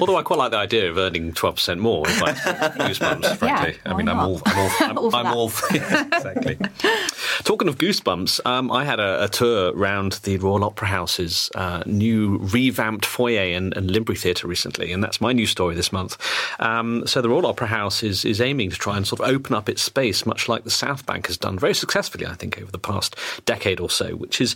Although 0.00 0.16
I 0.16 0.22
quite 0.22 0.38
like 0.38 0.50
the 0.52 0.58
idea 0.58 0.90
of 0.90 0.98
earning 0.98 1.32
12% 1.32 1.78
more 1.78 2.08
if 2.08 2.22
I 2.22 2.32
goosebumps, 2.32 3.36
frankly. 3.38 3.78
I 3.84 3.92
why 3.92 3.98
mean, 3.98 4.08
I'm 4.08 4.18
all, 4.18 4.40
I'm 4.46 4.58
all, 4.58 4.70
I'm, 4.80 4.98
All 4.98 5.10
for 5.10 5.16
I'm 5.16 5.26
all 5.26 5.48
yeah, 5.74 6.06
exactly. 6.06 6.58
Talking 7.44 7.68
of 7.68 7.78
goosebumps, 7.78 8.44
um, 8.46 8.70
I 8.70 8.84
had 8.84 9.00
a, 9.00 9.24
a 9.24 9.28
tour 9.28 9.72
round 9.74 10.12
the 10.22 10.38
Royal 10.38 10.64
Opera 10.64 10.88
House's 10.88 11.50
uh, 11.54 11.82
new 11.86 12.38
revamped 12.38 13.04
foyer 13.04 13.56
and, 13.56 13.76
and 13.76 13.90
Linbury 13.90 14.18
Theatre 14.18 14.46
recently, 14.46 14.92
and 14.92 15.02
that's 15.02 15.20
my 15.20 15.32
new 15.32 15.46
story 15.46 15.74
this 15.74 15.92
month. 15.92 16.16
Um, 16.60 17.06
so 17.06 17.20
the 17.20 17.28
Royal 17.28 17.46
Opera 17.46 17.66
House 17.66 18.02
is, 18.02 18.24
is 18.24 18.40
aiming 18.52 18.68
to 18.68 18.76
try 18.76 18.98
and 18.98 19.06
sort 19.06 19.20
of 19.20 19.28
open 19.28 19.56
up 19.56 19.66
its 19.66 19.80
space, 19.80 20.26
much 20.26 20.46
like 20.46 20.64
the 20.64 20.70
South 20.70 21.06
Bank 21.06 21.26
has 21.26 21.38
done 21.38 21.58
very 21.58 21.72
successfully, 21.72 22.26
I 22.26 22.34
think, 22.34 22.60
over 22.60 22.70
the 22.70 22.78
past 22.78 23.16
decade 23.46 23.80
or 23.80 23.88
so, 23.88 24.14
which 24.14 24.42
is 24.42 24.54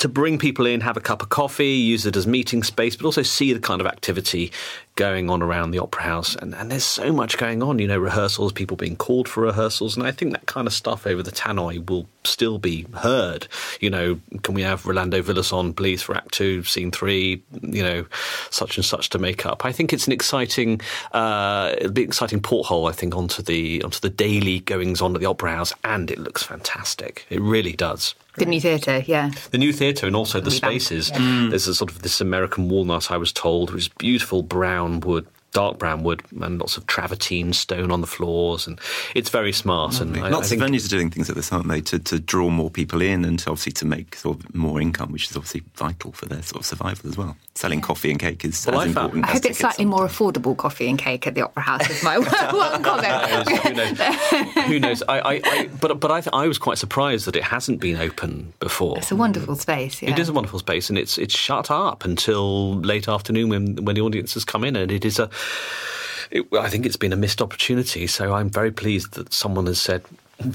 to 0.00 0.08
bring 0.08 0.38
people 0.38 0.66
in, 0.66 0.80
have 0.80 0.96
a 0.96 1.00
cup 1.00 1.22
of 1.22 1.28
coffee, 1.28 1.72
use 1.72 2.06
it 2.06 2.16
as 2.16 2.26
meeting 2.26 2.62
space, 2.62 2.96
but 2.96 3.04
also 3.04 3.22
see 3.22 3.52
the 3.52 3.60
kind 3.60 3.82
of 3.82 3.86
activity 3.86 4.50
going 4.96 5.28
on 5.28 5.42
around 5.42 5.70
the 5.70 5.78
opera 5.78 6.02
house. 6.02 6.34
And, 6.34 6.54
and 6.54 6.70
there's 6.70 6.84
so 6.84 7.12
much 7.12 7.36
going 7.36 7.62
on, 7.62 7.78
you 7.78 7.86
know, 7.86 7.98
rehearsals, 7.98 8.52
people 8.52 8.78
being 8.78 8.96
called 8.96 9.28
for 9.28 9.42
rehearsals. 9.42 9.96
And 9.96 10.06
I 10.06 10.10
think 10.10 10.32
that 10.32 10.46
kind 10.46 10.66
of 10.66 10.72
stuff 10.72 11.06
over 11.06 11.22
the 11.22 11.30
tannoy 11.30 11.88
will 11.88 12.06
still 12.24 12.58
be 12.58 12.86
heard. 12.94 13.46
You 13.80 13.90
know, 13.90 14.20
can 14.42 14.54
we 14.54 14.62
have 14.62 14.86
Rolando 14.86 15.20
Villazón, 15.20 15.76
please, 15.76 16.02
for 16.02 16.16
Act 16.16 16.32
Two, 16.32 16.64
Scene 16.64 16.90
Three, 16.90 17.42
you 17.60 17.82
know, 17.82 18.06
such 18.48 18.78
and 18.78 18.84
such 18.84 19.10
to 19.10 19.18
make 19.18 19.44
up. 19.44 19.66
I 19.66 19.72
think 19.72 19.92
it's 19.92 20.06
an 20.06 20.12
exciting, 20.12 20.80
uh, 21.12 21.74
it'll 21.76 21.92
be 21.92 22.04
an 22.04 22.08
exciting 22.08 22.40
porthole, 22.40 22.86
I 22.86 22.92
think, 22.92 23.14
onto 23.14 23.42
the, 23.42 23.82
onto 23.82 24.00
the 24.00 24.10
daily 24.10 24.60
goings 24.60 25.02
on 25.02 25.14
at 25.14 25.20
the 25.20 25.26
opera 25.26 25.56
house. 25.56 25.74
And 25.84 26.10
it 26.10 26.18
looks 26.18 26.42
fantastic. 26.42 27.26
It 27.28 27.42
really 27.42 27.72
does. 27.72 28.14
The 28.40 28.46
new 28.46 28.60
theatre, 28.60 29.04
yeah. 29.06 29.30
The 29.50 29.58
new 29.58 29.72
theatre 29.72 30.06
and 30.06 30.16
also 30.16 30.40
the 30.40 30.50
spaces. 30.50 31.10
yeah. 31.10 31.18
Mm. 31.18 31.50
There's 31.50 31.68
a 31.68 31.74
sort 31.74 31.90
of 31.90 32.02
this 32.02 32.20
American 32.20 32.68
walnut, 32.68 33.10
I 33.10 33.16
was 33.16 33.32
told, 33.32 33.70
which 33.70 33.82
is 33.84 33.88
beautiful 33.88 34.42
brown 34.42 35.00
wood, 35.00 35.26
dark 35.52 35.78
brown 35.78 36.02
wood, 36.02 36.22
and 36.40 36.58
lots 36.58 36.76
of 36.76 36.86
travertine 36.86 37.52
stone 37.52 37.90
on 37.90 38.00
the 38.00 38.06
floors, 38.06 38.66
and 38.66 38.78
it's 39.14 39.30
very 39.30 39.52
smart. 39.52 40.00
And 40.00 40.16
I, 40.16 40.26
I 40.26 40.28
Lots 40.30 40.48
think 40.48 40.62
of 40.62 40.68
venues 40.68 40.84
are 40.86 40.88
doing 40.88 41.10
things 41.10 41.28
like 41.28 41.36
this, 41.36 41.52
aren't 41.52 41.68
they, 41.68 41.80
to, 41.80 41.98
to 41.98 42.20
draw 42.20 42.50
more 42.50 42.70
people 42.70 43.00
in 43.02 43.24
and 43.24 43.38
to 43.40 43.50
obviously 43.50 43.72
to 43.72 43.84
make 43.84 44.14
sort 44.16 44.38
of 44.38 44.54
more 44.54 44.80
income, 44.80 45.10
which 45.12 45.28
is 45.30 45.36
obviously 45.36 45.62
vital 45.74 46.12
for 46.12 46.26
their 46.26 46.42
sort 46.42 46.60
of 46.60 46.66
survival 46.66 47.08
as 47.10 47.16
well. 47.18 47.36
Selling 47.54 47.80
coffee 47.80 48.10
and 48.10 48.20
cake 48.20 48.44
is 48.44 48.64
Well, 48.66 48.80
as 48.80 48.90
I 48.90 48.92
found- 48.92 48.96
important. 48.96 49.24
I 49.24 49.28
hope 49.28 49.36
it's 49.36 49.42
tickets 49.42 49.58
slightly 49.60 49.84
more 49.84 50.06
affordable 50.06 50.56
coffee 50.56 50.88
and 50.88 50.98
cake 50.98 51.26
at 51.26 51.34
the 51.34 51.42
Opera 51.42 51.62
House. 51.62 51.90
Is 51.90 52.02
my 52.04 52.16
one 52.52 52.82
comment. 52.82 53.48
who 53.48 53.72
knows? 53.74 54.66
Who 54.66 54.78
knows? 54.80 55.02
I, 55.08 55.18
I, 55.20 55.40
I, 55.44 55.68
but 55.80 55.98
but 56.00 56.10
I, 56.10 56.20
th- 56.20 56.30
I 56.32 56.46
was 56.46 56.58
quite 56.58 56.78
surprised 56.78 57.26
that 57.26 57.34
it 57.36 57.42
hasn't 57.42 57.80
been 57.80 57.96
open 57.96 58.52
before. 58.60 58.96
It's 58.98 59.10
a 59.10 59.16
wonderful 59.16 59.56
space. 59.56 60.00
Yeah. 60.00 60.10
It 60.10 60.18
is 60.18 60.28
a 60.28 60.32
wonderful 60.32 60.58
space, 60.60 60.88
and 60.88 60.96
it's 60.98 61.18
it's 61.18 61.36
shut 61.36 61.70
up 61.70 62.04
until 62.04 62.76
late 62.76 63.08
afternoon 63.08 63.48
when 63.50 63.84
when 63.84 63.94
the 63.96 64.00
audiences 64.02 64.44
come 64.44 64.64
in, 64.64 64.76
and 64.76 64.90
it 64.92 65.04
is 65.04 65.18
a. 65.18 65.28
It, 66.30 66.46
I 66.52 66.68
think 66.68 66.86
it's 66.86 66.96
been 66.96 67.12
a 67.12 67.16
missed 67.16 67.42
opportunity. 67.42 68.06
So 68.06 68.34
I'm 68.34 68.50
very 68.50 68.70
pleased 68.70 69.14
that 69.14 69.32
someone 69.32 69.66
has 69.66 69.80
said, 69.80 70.02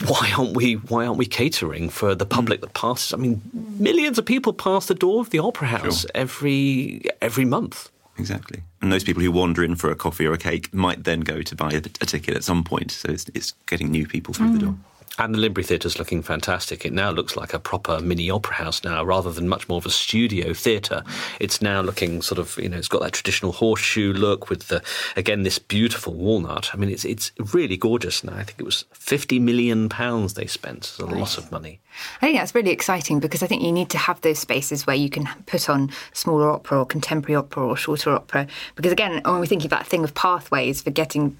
"Why 0.07 0.31
aren't 0.37 0.55
we? 0.55 0.73
Why 0.73 1.05
aren't 1.05 1.17
we 1.17 1.25
catering 1.25 1.89
for 1.89 2.15
the 2.15 2.25
hmm. 2.25 2.29
public 2.29 2.61
that 2.61 2.73
passes?" 2.73 3.13
I 3.13 3.17
mean, 3.17 3.41
millions 3.79 4.17
of 4.17 4.25
people 4.25 4.53
pass 4.53 4.85
the 4.85 4.95
door 4.95 5.19
of 5.21 5.29
the 5.29 5.39
Opera 5.39 5.67
House 5.67 6.01
Sure. 6.01 6.11
every 6.15 7.01
every 7.21 7.45
month. 7.45 7.89
Exactly. 8.17 8.63
And 8.81 8.93
those 8.93 9.03
people 9.03 9.21
who 9.21 9.31
wander 9.31 9.61
in 9.61 9.75
for 9.75 9.91
a 9.91 9.95
coffee 9.95 10.25
or 10.25 10.31
a 10.31 10.37
cake 10.37 10.73
might 10.73 11.03
then 11.03 11.19
go 11.19 11.41
to 11.41 11.55
buy 11.55 11.71
a, 11.71 11.77
a 11.77 12.05
ticket 12.05 12.33
at 12.33 12.45
some 12.45 12.63
point. 12.63 12.91
So 12.91 13.09
it's, 13.09 13.25
it's 13.33 13.51
getting 13.67 13.91
new 13.91 14.07
people 14.07 14.33
through 14.33 14.53
the 14.53 14.59
hmm. 14.59 14.65
door. 14.65 14.75
And 15.17 15.33
the 15.33 15.39
Linbury 15.39 15.65
Theatre's 15.65 15.97
looking 15.97 16.21
fantastic. 16.21 16.85
It 16.85 16.91
now 16.91 17.09
looks 17.09 17.37
like 17.37 17.53
a 17.53 17.59
proper 17.59 18.01
mini 18.01 18.29
opera 18.29 18.55
house 18.55 18.83
now, 18.83 19.01
rather 19.03 19.31
than 19.31 19.47
much 19.47 19.69
more 19.69 19.77
of 19.77 19.85
a 19.85 19.89
studio 19.89 20.53
theatre. 20.53 21.03
It's 21.39 21.61
now 21.61 21.81
looking 21.81 22.21
sort 22.21 22.37
of, 22.37 22.57
you 22.57 22.67
know, 22.67 22.77
it's 22.77 22.89
got 22.89 23.01
that 23.01 23.13
traditional 23.13 23.53
horseshoe 23.53 24.11
look 24.11 24.49
with 24.49 24.67
the, 24.67 24.83
again, 25.15 25.43
this 25.43 25.57
beautiful 25.57 26.13
walnut. 26.13 26.71
I 26.73 26.77
mean, 26.77 26.89
it's 26.89 27.05
it's 27.05 27.31
really 27.53 27.77
gorgeous 27.77 28.25
now. 28.25 28.33
I 28.33 28.43
think 28.43 28.59
it 28.59 28.65
was 28.65 28.83
fifty 28.91 29.39
million 29.39 29.87
pounds 29.87 30.33
they 30.33 30.47
spent. 30.47 30.79
It's 30.79 30.99
a 30.99 31.05
lot 31.05 31.37
of 31.37 31.49
money. 31.49 31.79
I 32.21 32.25
think 32.25 32.37
that's 32.37 32.53
really 32.53 32.71
exciting 32.71 33.21
because 33.21 33.41
I 33.41 33.47
think 33.47 33.61
you 33.61 33.71
need 33.71 33.89
to 33.91 33.97
have 33.97 34.19
those 34.19 34.39
spaces 34.39 34.85
where 34.85 34.97
you 34.97 35.09
can 35.09 35.29
put 35.45 35.69
on 35.69 35.91
smaller 36.11 36.49
opera 36.49 36.79
or 36.79 36.85
contemporary 36.85 37.37
opera 37.37 37.65
or 37.65 37.77
shorter 37.77 38.11
opera. 38.11 38.47
Because 38.75 38.91
again, 38.91 39.21
when 39.23 39.39
we're 39.39 39.45
thinking 39.45 39.67
about 39.67 39.83
that 39.83 39.87
thing 39.87 40.03
of 40.03 40.13
pathways 40.13 40.81
for 40.81 40.89
getting 40.89 41.37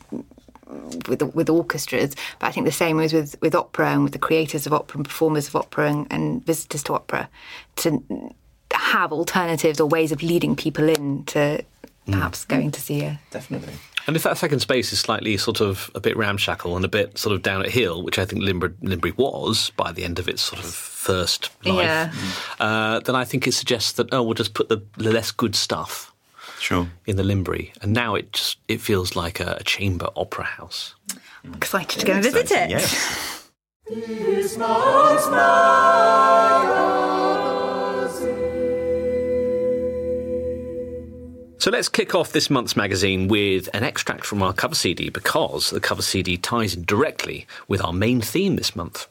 with 1.07 1.21
with 1.35 1.49
orchestras, 1.49 2.15
but 2.39 2.47
I 2.47 2.51
think 2.51 2.65
the 2.65 2.71
same 2.71 2.99
is 2.99 3.13
with, 3.13 3.35
with 3.41 3.55
opera 3.55 3.91
and 3.91 4.03
with 4.03 4.13
the 4.13 4.19
creators 4.19 4.65
of 4.65 4.73
opera 4.73 4.97
and 4.97 5.05
performers 5.05 5.47
of 5.47 5.55
opera 5.55 5.89
and, 5.89 6.07
and 6.09 6.45
visitors 6.45 6.83
to 6.83 6.93
opera 6.93 7.29
to 7.77 8.03
have 8.73 9.11
alternatives 9.11 9.79
or 9.79 9.87
ways 9.87 10.11
of 10.11 10.21
leading 10.23 10.55
people 10.55 10.89
in 10.89 11.23
to 11.25 11.63
perhaps 12.09 12.45
going 12.45 12.71
to 12.71 12.81
see 12.81 13.01
a 13.01 13.19
Definitely. 13.31 13.73
And 14.07 14.15
if 14.15 14.21
that 14.21 14.37
second 14.37 14.59
space 14.59 14.93
is 14.93 14.99
slightly 14.99 15.35
sort 15.37 15.61
of 15.61 15.89
a 15.95 15.99
bit 15.99 16.15
ramshackle 16.15 16.75
and 16.75 16.85
a 16.85 16.87
bit 16.87 17.17
sort 17.17 17.33
of 17.35 17.41
down 17.41 17.63
at 17.63 17.69
heel, 17.71 18.03
which 18.03 18.19
I 18.19 18.25
think 18.25 18.43
Linbury, 18.43 18.73
Linbury 18.83 19.17
was 19.17 19.71
by 19.77 19.91
the 19.91 20.03
end 20.03 20.19
of 20.19 20.29
its 20.29 20.43
sort 20.43 20.63
of 20.63 20.69
first 20.69 21.49
life, 21.65 21.75
Yeah. 21.83 22.11
uh, 22.59 22.99
then 22.99 23.15
I 23.15 23.25
think 23.25 23.47
it 23.47 23.53
suggests 23.53 23.93
that 23.93 24.13
oh, 24.13 24.21
we'll 24.21 24.35
just 24.35 24.53
put 24.53 24.69
the 24.69 24.83
less 24.97 25.31
good 25.31 25.55
stuff 25.55 26.13
Sure. 26.65 26.89
in 27.05 27.15
the 27.15 27.21
Linbury, 27.21 27.73
and 27.83 27.93
now 27.93 28.15
it 28.15 28.33
just 28.33 28.57
it 28.67 28.81
feels 28.81 29.15
like 29.15 29.39
a, 29.39 29.57
a 29.59 29.63
chamber 29.63 30.09
opera 30.15 30.45
house. 30.45 30.95
excited 31.53 31.99
to 31.99 32.05
go 32.07 32.13
and 32.13 32.23
visit 32.23 32.49
it. 32.49 32.71
Yes. 32.71 33.41
So 41.59 41.71
let's 41.71 41.89
kick 41.89 42.15
off 42.15 42.31
this 42.31 42.49
month's 42.49 42.75
magazine 42.75 43.27
with 43.27 43.69
an 43.75 43.83
extract 43.83 44.25
from 44.25 44.41
our 44.41 44.53
cover 44.53 44.73
CD 44.75 45.09
because 45.09 45.69
the 45.69 45.79
cover 45.79 46.01
CD 46.01 46.35
ties 46.35 46.73
in 46.73 46.83
directly 46.83 47.45
with 47.67 47.83
our 47.83 47.93
main 47.93 48.21
theme 48.21 48.55
this 48.55 48.75
month. 48.75 49.07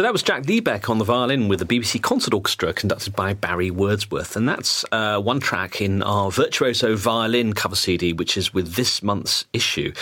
So 0.00 0.04
that 0.04 0.14
was 0.14 0.22
Jack 0.22 0.44
Liebeck 0.44 0.88
on 0.88 0.96
the 0.96 1.04
violin 1.04 1.48
with 1.48 1.58
the 1.58 1.66
BBC 1.66 2.00
Concert 2.02 2.32
Orchestra 2.32 2.72
conducted 2.72 3.14
by 3.14 3.34
Barry 3.34 3.70
Wordsworth. 3.70 4.34
And 4.34 4.48
that's 4.48 4.82
uh, 4.92 5.20
one 5.20 5.40
track 5.40 5.82
in 5.82 6.02
our 6.02 6.30
Virtuoso 6.30 6.96
Violin 6.96 7.52
cover 7.52 7.76
CD, 7.76 8.14
which 8.14 8.38
is 8.38 8.54
with 8.54 8.76
this 8.76 9.02
month's 9.02 9.44
issue. 9.52 9.92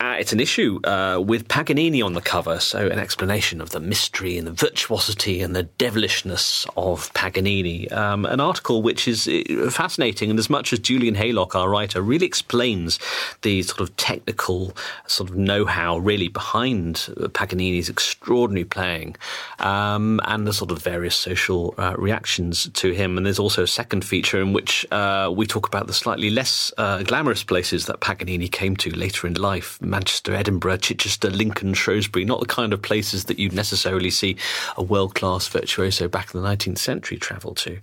Uh, 0.00 0.16
it's 0.18 0.32
an 0.32 0.40
issue 0.40 0.80
uh, 0.84 1.20
with 1.20 1.46
Paganini 1.48 2.00
on 2.00 2.14
the 2.14 2.22
cover, 2.22 2.58
so 2.58 2.86
an 2.86 2.98
explanation 2.98 3.60
of 3.60 3.68
the 3.68 3.80
mystery 3.80 4.38
and 4.38 4.46
the 4.46 4.52
virtuosity 4.52 5.42
and 5.42 5.54
the 5.54 5.64
devilishness 5.64 6.66
of 6.74 7.12
Paganini. 7.12 7.86
Um, 7.92 8.24
an 8.24 8.40
article 8.40 8.80
which 8.80 9.06
is 9.06 9.28
uh, 9.28 9.68
fascinating, 9.70 10.30
and 10.30 10.38
as 10.38 10.48
much 10.48 10.72
as 10.72 10.78
Julian 10.78 11.16
Haylock, 11.16 11.54
our 11.54 11.68
writer, 11.68 12.00
really 12.00 12.24
explains 12.24 12.98
the 13.42 13.60
sort 13.60 13.80
of 13.80 13.94
technical 13.98 14.74
sort 15.06 15.28
of 15.28 15.36
know-how 15.36 15.98
really 15.98 16.28
behind 16.28 17.12
uh, 17.20 17.28
Paganini's 17.28 17.90
extraordinary 17.90 18.64
playing 18.64 19.16
um, 19.58 20.18
and 20.24 20.46
the 20.46 20.54
sort 20.54 20.70
of 20.70 20.78
various 20.78 21.14
social 21.14 21.74
uh, 21.76 21.94
reactions 21.98 22.70
to 22.72 22.92
him. 22.92 23.18
And 23.18 23.26
there's 23.26 23.38
also 23.38 23.64
a 23.64 23.66
second 23.66 24.06
feature 24.06 24.40
in 24.40 24.54
which 24.54 24.90
uh, 24.90 25.30
we 25.36 25.46
talk 25.46 25.66
about 25.66 25.88
the 25.88 25.92
slightly 25.92 26.30
less 26.30 26.72
glamorous 27.04 27.44
places 27.44 27.84
that 27.84 28.00
Paganini 28.00 28.48
came 28.48 28.76
to 28.76 28.88
later 28.96 29.26
in 29.26 29.34
life. 29.34 29.78
Manchester, 29.90 30.34
Edinburgh, 30.34 30.78
Chichester, 30.78 31.28
Lincoln, 31.30 31.74
Shrewsbury, 31.74 32.24
not 32.24 32.40
the 32.40 32.46
kind 32.46 32.72
of 32.72 32.80
places 32.80 33.24
that 33.24 33.38
you'd 33.38 33.52
necessarily 33.52 34.10
see 34.10 34.36
a 34.76 34.82
world 34.82 35.14
class 35.14 35.48
virtuoso 35.48 36.08
back 36.08 36.34
in 36.34 36.40
the 36.40 36.48
19th 36.48 36.78
century 36.78 37.18
travel 37.18 37.54
to. 37.56 37.78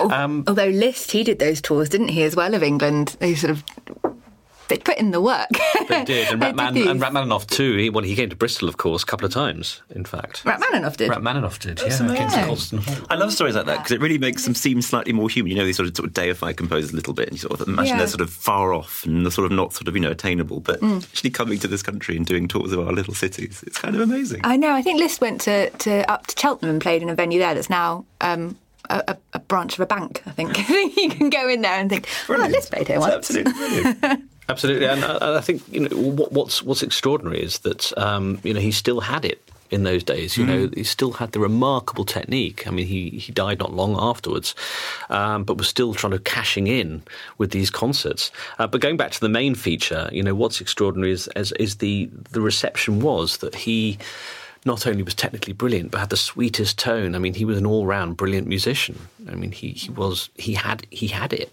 Um, 0.00 0.44
although 0.46 0.68
Liszt, 0.68 1.10
he 1.12 1.24
did 1.24 1.38
those 1.38 1.60
tours, 1.60 1.88
didn't 1.88 2.08
he, 2.08 2.22
as 2.22 2.36
well, 2.36 2.54
of 2.54 2.62
England? 2.62 3.16
They 3.18 3.34
sort 3.34 3.50
of 3.52 3.64
they 4.68 4.78
put 4.78 4.98
in 4.98 5.10
the 5.12 5.20
work. 5.20 5.48
They 5.88 6.04
did, 6.04 6.28
and, 6.32 6.42
They 6.42 6.52
Ratman, 6.52 6.74
did 6.74 6.86
and 6.88 7.00
Rachmaninoff 7.00 7.46
too. 7.46 7.76
He, 7.76 7.90
well, 7.90 8.04
he 8.04 8.14
came 8.16 8.28
to 8.30 8.36
Bristol, 8.36 8.68
of 8.68 8.76
course, 8.76 9.02
a 9.02 9.06
couple 9.06 9.26
of 9.26 9.32
times. 9.32 9.82
In 9.90 10.04
fact, 10.04 10.44
Rachmaninoff 10.44 10.96
did. 10.96 11.10
Rachmaninoff 11.10 11.58
did. 11.58 11.80
yeah, 11.80 12.28
came. 12.30 12.46
Colston 12.46 12.78
Hall. 12.78 13.06
I 13.10 13.14
love 13.14 13.32
stories 13.32 13.54
like 13.54 13.66
that 13.66 13.78
because 13.78 13.92
it 13.92 14.00
really 14.00 14.18
makes 14.18 14.44
them 14.44 14.54
seem 14.54 14.82
slightly 14.82 15.12
more 15.12 15.28
human. 15.28 15.50
You 15.52 15.58
know, 15.58 15.64
they 15.64 15.72
sort 15.72 15.88
of, 15.88 15.96
sort 15.96 16.06
of 16.08 16.14
deify 16.14 16.52
composers 16.52 16.92
a 16.92 16.96
little 16.96 17.12
bit, 17.14 17.28
and 17.28 17.32
you 17.36 17.40
sort 17.40 17.60
of 17.60 17.68
imagine 17.68 17.92
Yeah. 17.94 17.98
they're 17.98 18.06
sort 18.08 18.20
of 18.22 18.30
far 18.30 18.72
off 18.72 19.04
and 19.04 19.24
they're 19.24 19.30
sort 19.30 19.46
of 19.46 19.52
not 19.56 19.72
sort 19.72 19.88
of 19.88 19.94
you 19.94 20.00
know 20.00 20.10
attainable, 20.10 20.60
but 20.60 20.82
actually 20.82 21.30
coming 21.30 21.58
to 21.60 21.68
this 21.68 21.82
country 21.82 22.16
and 22.16 22.26
doing 22.26 22.48
tours 22.48 22.72
of 22.72 22.80
our 22.86 22.92
little 22.92 23.14
cities, 23.14 23.62
it's 23.66 23.78
kind 23.78 23.94
of 23.94 24.00
amazing. 24.00 24.40
I 24.44 24.56
know. 24.56 24.72
I 24.72 24.82
think 24.82 24.98
Liszt 24.98 25.20
went 25.20 25.40
to, 25.42 25.70
to 25.70 26.10
up 26.10 26.26
to 26.28 26.38
Cheltenham 26.40 26.70
and 26.74 26.82
played 26.82 27.02
in 27.02 27.08
a 27.08 27.14
venue 27.14 27.38
there 27.38 27.54
that's 27.54 27.70
now 27.70 28.04
um, 28.20 28.56
a, 28.90 29.02
a, 29.08 29.16
a 29.34 29.38
branch 29.38 29.74
of 29.74 29.80
a 29.80 29.86
bank. 29.86 30.22
I 30.26 30.30
think 30.30 30.68
you 30.96 31.10
can 31.10 31.30
go 31.30 31.48
in 31.48 31.62
there 31.62 31.78
and 31.78 31.88
think, 31.90 32.06
oh, 32.08 32.26
Brilliant. 32.28 32.52
Liszt 32.54 32.72
played 32.72 32.88
here 32.88 33.00
once. 33.00 33.14
absolutely 33.14 33.52
brilliant. 33.52 34.30
Absolutely, 34.48 34.86
and 34.86 35.04
I, 35.04 35.38
I 35.38 35.40
think 35.40 35.62
you 35.70 35.80
know 35.80 35.96
what, 35.96 36.32
what's 36.32 36.62
what's 36.62 36.82
extraordinary 36.82 37.42
is 37.42 37.60
that 37.60 37.96
um, 37.98 38.38
you 38.44 38.54
know 38.54 38.60
he 38.60 38.70
still 38.72 39.00
had 39.00 39.24
it 39.24 39.42
in 39.70 39.82
those 39.82 40.04
days. 40.04 40.36
You 40.36 40.46
know, 40.46 40.70
he 40.72 40.84
still 40.84 41.12
had 41.12 41.32
the 41.32 41.40
remarkable 41.40 42.04
technique. 42.04 42.66
I 42.66 42.70
mean, 42.70 42.86
he 42.86 43.10
he 43.10 43.32
died 43.32 43.58
not 43.58 43.72
long 43.72 43.96
afterwards, 43.98 44.54
um, 45.10 45.44
but 45.44 45.58
was 45.58 45.68
still 45.68 45.94
trying 45.94 46.12
to 46.12 46.18
cashing 46.18 46.66
in 46.66 47.02
with 47.38 47.50
these 47.50 47.70
concerts. 47.70 48.30
Uh, 48.58 48.66
but 48.66 48.80
going 48.80 48.96
back 48.96 49.10
to 49.12 49.20
the 49.20 49.28
main 49.28 49.54
feature, 49.54 50.08
you 50.12 50.22
know, 50.22 50.34
what's 50.34 50.60
extraordinary 50.60 51.12
is 51.12 51.28
is, 51.36 51.52
is 51.52 51.76
the 51.76 52.08
the 52.30 52.40
reception 52.40 53.00
was 53.00 53.38
that 53.38 53.54
he. 53.54 53.98
Not 54.64 54.84
only 54.84 55.04
was 55.04 55.14
technically 55.14 55.52
brilliant, 55.52 55.92
but 55.92 56.00
had 56.00 56.10
the 56.10 56.16
sweetest 56.16 56.76
tone. 56.76 57.14
I 57.14 57.20
mean, 57.20 57.34
he 57.34 57.44
was 57.44 57.56
an 57.56 57.66
all-round 57.66 58.16
brilliant 58.16 58.48
musician. 58.48 58.98
I 59.30 59.36
mean, 59.36 59.52
he, 59.52 59.70
he 59.70 59.90
was 59.90 60.28
he 60.34 60.54
had 60.54 60.84
he 60.90 61.06
had 61.06 61.32
it. 61.32 61.52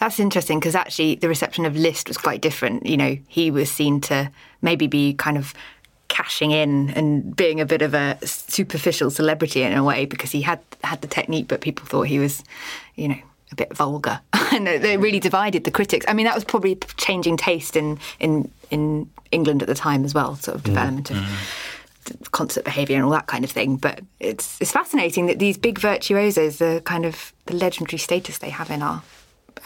That's 0.00 0.18
interesting 0.18 0.58
because 0.58 0.74
actually 0.74 1.16
the 1.16 1.28
reception 1.28 1.66
of 1.66 1.76
Liszt 1.76 2.08
was 2.08 2.16
quite 2.16 2.40
different. 2.40 2.86
You 2.86 2.96
know, 2.96 3.18
he 3.28 3.50
was 3.50 3.70
seen 3.70 4.00
to 4.02 4.30
maybe 4.62 4.86
be 4.86 5.12
kind 5.12 5.36
of 5.36 5.52
cashing 6.08 6.52
in 6.52 6.90
and 6.90 7.36
being 7.36 7.60
a 7.60 7.66
bit 7.66 7.82
of 7.82 7.92
a 7.92 8.18
superficial 8.24 9.10
celebrity 9.10 9.62
in 9.62 9.74
a 9.74 9.84
way 9.84 10.06
because 10.06 10.32
he 10.32 10.40
had 10.40 10.58
had 10.82 11.02
the 11.02 11.06
technique, 11.06 11.48
but 11.48 11.60
people 11.60 11.86
thought 11.86 12.06
he 12.06 12.18
was, 12.18 12.42
you 12.96 13.08
know. 13.08 13.18
A 13.52 13.56
bit 13.56 13.76
vulgar, 13.76 14.20
and 14.52 14.64
they 14.64 14.96
really 14.96 15.18
divided 15.18 15.64
the 15.64 15.72
critics. 15.72 16.06
I 16.06 16.12
mean, 16.12 16.24
that 16.24 16.36
was 16.36 16.44
probably 16.44 16.76
changing 16.96 17.36
taste 17.36 17.74
in 17.74 17.98
in 18.20 18.48
in 18.70 19.10
England 19.32 19.60
at 19.60 19.66
the 19.66 19.74
time 19.74 20.04
as 20.04 20.14
well, 20.14 20.36
sort 20.36 20.54
of 20.54 20.62
mm. 20.62 20.66
development 20.66 21.10
of 21.10 21.16
mm. 21.16 22.30
concert 22.30 22.64
behaviour 22.64 22.94
and 22.94 23.04
all 23.04 23.10
that 23.10 23.26
kind 23.26 23.42
of 23.42 23.50
thing. 23.50 23.74
But 23.74 24.02
it's 24.20 24.56
it's 24.60 24.70
fascinating 24.70 25.26
that 25.26 25.40
these 25.40 25.58
big 25.58 25.80
virtuosos, 25.80 26.58
the 26.58 26.80
kind 26.84 27.04
of 27.04 27.32
the 27.46 27.56
legendary 27.56 27.98
status 27.98 28.38
they 28.38 28.50
have 28.50 28.70
in 28.70 28.82
our 28.82 29.02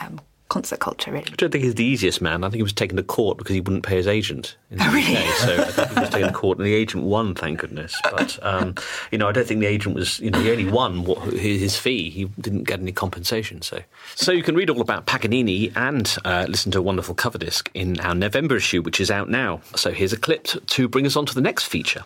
um, 0.00 0.20
concert 0.48 0.78
culture, 0.78 1.10
really. 1.10 1.26
I 1.32 1.34
don't 1.36 1.50
think 1.50 1.64
he's 1.64 1.74
the 1.74 1.84
easiest 1.84 2.20
man. 2.20 2.44
I 2.44 2.48
think 2.48 2.56
he 2.56 2.62
was 2.62 2.72
taken 2.72 2.96
to 2.96 3.02
court 3.02 3.38
because 3.38 3.54
he 3.54 3.60
wouldn't 3.60 3.84
pay 3.84 3.96
his 3.96 4.06
agent 4.06 4.56
in 4.70 4.78
the 4.78 4.84
Oh, 4.84 4.92
really? 4.92 5.16
UK. 5.16 5.34
So 5.36 5.54
I 5.54 5.64
think 5.64 5.88
he 5.88 6.00
was 6.00 6.10
taken 6.10 6.28
to 6.28 6.34
court, 6.34 6.58
and 6.58 6.66
the 6.66 6.74
agent 6.74 7.04
won, 7.04 7.34
thank 7.34 7.58
goodness. 7.60 8.00
But 8.04 8.38
um, 8.42 8.74
you 9.10 9.18
know, 9.18 9.28
I 9.28 9.32
don't 9.32 9.46
think 9.46 9.60
the 9.60 9.66
agent 9.66 9.94
was. 9.94 10.20
You 10.20 10.30
know, 10.30 10.40
he 10.40 10.50
only 10.50 10.70
won 10.70 11.04
what, 11.04 11.18
his 11.32 11.60
his 11.60 11.76
fee. 11.76 12.10
He 12.10 12.26
didn't 12.40 12.64
get 12.64 12.78
any 12.80 12.92
compensation. 12.92 13.62
So, 13.62 13.80
so 14.14 14.32
you 14.32 14.42
can 14.42 14.54
read 14.54 14.70
all 14.70 14.80
about 14.80 15.06
Paganini 15.06 15.72
and 15.76 16.14
uh, 16.24 16.46
listen 16.48 16.70
to 16.72 16.78
a 16.78 16.82
wonderful 16.82 17.14
cover 17.14 17.38
disc 17.38 17.70
in 17.74 17.98
our 18.00 18.14
November 18.14 18.56
issue, 18.56 18.82
which 18.82 19.00
is 19.00 19.10
out 19.10 19.28
now. 19.28 19.60
So 19.74 19.90
here's 19.92 20.12
a 20.12 20.18
clip 20.18 20.44
to 20.44 20.88
bring 20.88 21.06
us 21.06 21.16
on 21.16 21.26
to 21.26 21.34
the 21.34 21.40
next 21.40 21.64
feature. 21.64 22.04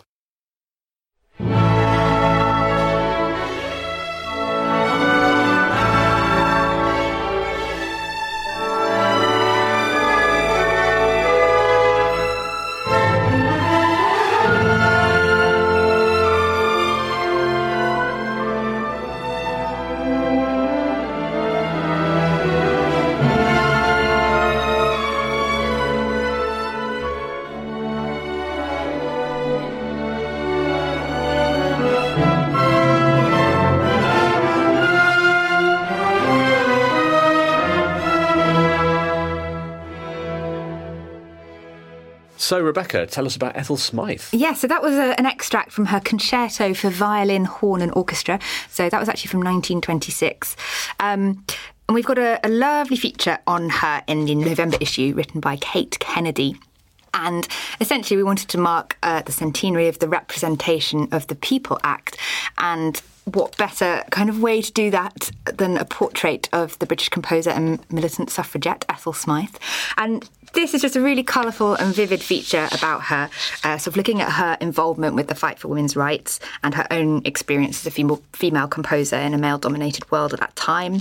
So, 42.48 42.62
Rebecca, 42.62 43.04
tell 43.04 43.26
us 43.26 43.36
about 43.36 43.58
Ethel 43.58 43.76
Smyth. 43.76 44.32
Yeah, 44.32 44.54
so 44.54 44.66
that 44.68 44.80
was 44.80 44.94
a, 44.94 45.14
an 45.20 45.26
extract 45.26 45.70
from 45.70 45.84
her 45.84 46.00
concerto 46.00 46.72
for 46.72 46.88
violin, 46.88 47.44
horn, 47.44 47.82
and 47.82 47.92
orchestra. 47.94 48.40
So 48.70 48.88
that 48.88 48.98
was 48.98 49.06
actually 49.06 49.28
from 49.28 49.40
1926. 49.40 50.56
Um, 50.98 51.44
and 51.86 51.94
we've 51.94 52.06
got 52.06 52.16
a, 52.16 52.40
a 52.42 52.48
lovely 52.48 52.96
feature 52.96 53.36
on 53.46 53.68
her 53.68 54.02
in 54.06 54.24
the 54.24 54.34
November 54.34 54.78
issue 54.80 55.12
written 55.14 55.42
by 55.42 55.56
Kate 55.56 55.98
Kennedy. 55.98 56.56
And 57.12 57.46
essentially, 57.82 58.16
we 58.16 58.22
wanted 58.22 58.48
to 58.48 58.56
mark 58.56 58.96
uh, 59.02 59.20
the 59.20 59.32
centenary 59.32 59.86
of 59.88 59.98
the 59.98 60.08
Representation 60.08 61.08
of 61.12 61.26
the 61.26 61.34
People 61.34 61.78
Act. 61.84 62.16
And 62.56 63.02
what 63.26 63.58
better 63.58 64.04
kind 64.10 64.30
of 64.30 64.40
way 64.40 64.62
to 64.62 64.72
do 64.72 64.90
that 64.90 65.30
than 65.44 65.76
a 65.76 65.84
portrait 65.84 66.48
of 66.54 66.78
the 66.78 66.86
British 66.86 67.10
composer 67.10 67.50
and 67.50 67.78
militant 67.92 68.30
suffragette 68.30 68.86
Ethel 68.88 69.12
Smyth? 69.12 69.58
And 69.98 70.26
this 70.52 70.74
is 70.74 70.82
just 70.82 70.96
a 70.96 71.00
really 71.00 71.22
colourful 71.22 71.74
and 71.74 71.94
vivid 71.94 72.22
feature 72.22 72.68
about 72.72 73.02
her, 73.04 73.30
uh, 73.64 73.78
sort 73.78 73.88
of 73.88 73.96
looking 73.96 74.20
at 74.20 74.32
her 74.32 74.56
involvement 74.60 75.14
with 75.14 75.28
the 75.28 75.34
fight 75.34 75.58
for 75.58 75.68
women's 75.68 75.96
rights 75.96 76.40
and 76.62 76.74
her 76.74 76.86
own 76.90 77.22
experience 77.24 77.80
as 77.80 77.86
a 77.86 77.90
female, 77.90 78.22
female 78.32 78.68
composer 78.68 79.16
in 79.16 79.34
a 79.34 79.38
male 79.38 79.58
dominated 79.58 80.10
world 80.10 80.32
at 80.32 80.40
that 80.40 80.54
time. 80.56 81.00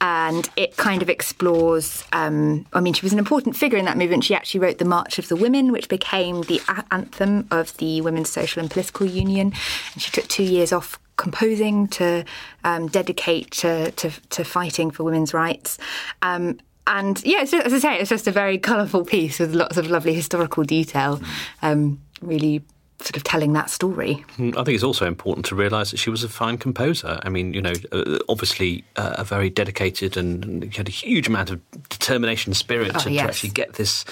And 0.00 0.48
it 0.56 0.76
kind 0.76 1.02
of 1.02 1.08
explores, 1.08 2.04
um, 2.12 2.66
I 2.72 2.80
mean, 2.80 2.94
she 2.94 3.04
was 3.04 3.12
an 3.12 3.18
important 3.18 3.56
figure 3.56 3.78
in 3.78 3.84
that 3.84 3.96
movement. 3.96 4.24
She 4.24 4.34
actually 4.34 4.60
wrote 4.60 4.78
the 4.78 4.84
March 4.84 5.18
of 5.18 5.28
the 5.28 5.36
Women, 5.36 5.72
which 5.72 5.88
became 5.88 6.42
the 6.42 6.60
anthem 6.90 7.46
of 7.50 7.76
the 7.78 8.00
Women's 8.00 8.30
Social 8.30 8.60
and 8.60 8.70
Political 8.70 9.06
Union. 9.06 9.52
And 9.92 10.02
she 10.02 10.10
took 10.10 10.28
two 10.28 10.44
years 10.44 10.72
off 10.72 10.98
composing 11.16 11.88
to 11.88 12.24
um, 12.64 12.86
dedicate 12.86 13.50
to, 13.50 13.90
to, 13.92 14.10
to 14.30 14.44
fighting 14.44 14.90
for 14.90 15.04
women's 15.04 15.34
rights. 15.34 15.76
Um, 16.22 16.58
and 16.88 17.22
yeah, 17.24 17.44
just, 17.44 17.54
as 17.66 17.72
I 17.72 17.78
say, 17.78 17.98
it's 18.00 18.08
just 18.08 18.26
a 18.26 18.32
very 18.32 18.58
colourful 18.58 19.04
piece 19.04 19.38
with 19.38 19.54
lots 19.54 19.76
of 19.76 19.90
lovely 19.90 20.14
historical 20.14 20.64
detail, 20.64 21.20
um, 21.62 22.00
really 22.22 22.62
sort 23.00 23.16
of 23.16 23.22
telling 23.22 23.52
that 23.52 23.70
story. 23.70 24.24
I 24.38 24.50
think 24.50 24.68
it's 24.70 24.82
also 24.82 25.06
important 25.06 25.46
to 25.46 25.54
realise 25.54 25.92
that 25.92 25.98
she 25.98 26.10
was 26.10 26.24
a 26.24 26.28
fine 26.28 26.58
composer. 26.58 27.20
I 27.22 27.28
mean, 27.28 27.54
you 27.54 27.62
know, 27.62 27.72
uh, 27.92 28.18
obviously 28.28 28.84
uh, 28.96 29.14
a 29.18 29.24
very 29.24 29.50
dedicated 29.50 30.16
and 30.16 30.74
had 30.74 30.88
a 30.88 30.90
huge 30.90 31.28
amount 31.28 31.50
of 31.50 31.60
determination 31.88 32.50
and 32.50 32.56
spirit 32.56 32.92
Oh, 32.96 32.98
to, 33.00 33.10
yes. 33.12 33.22
to 33.22 33.28
actually 33.28 33.50
get 33.50 33.74
this, 33.74 34.04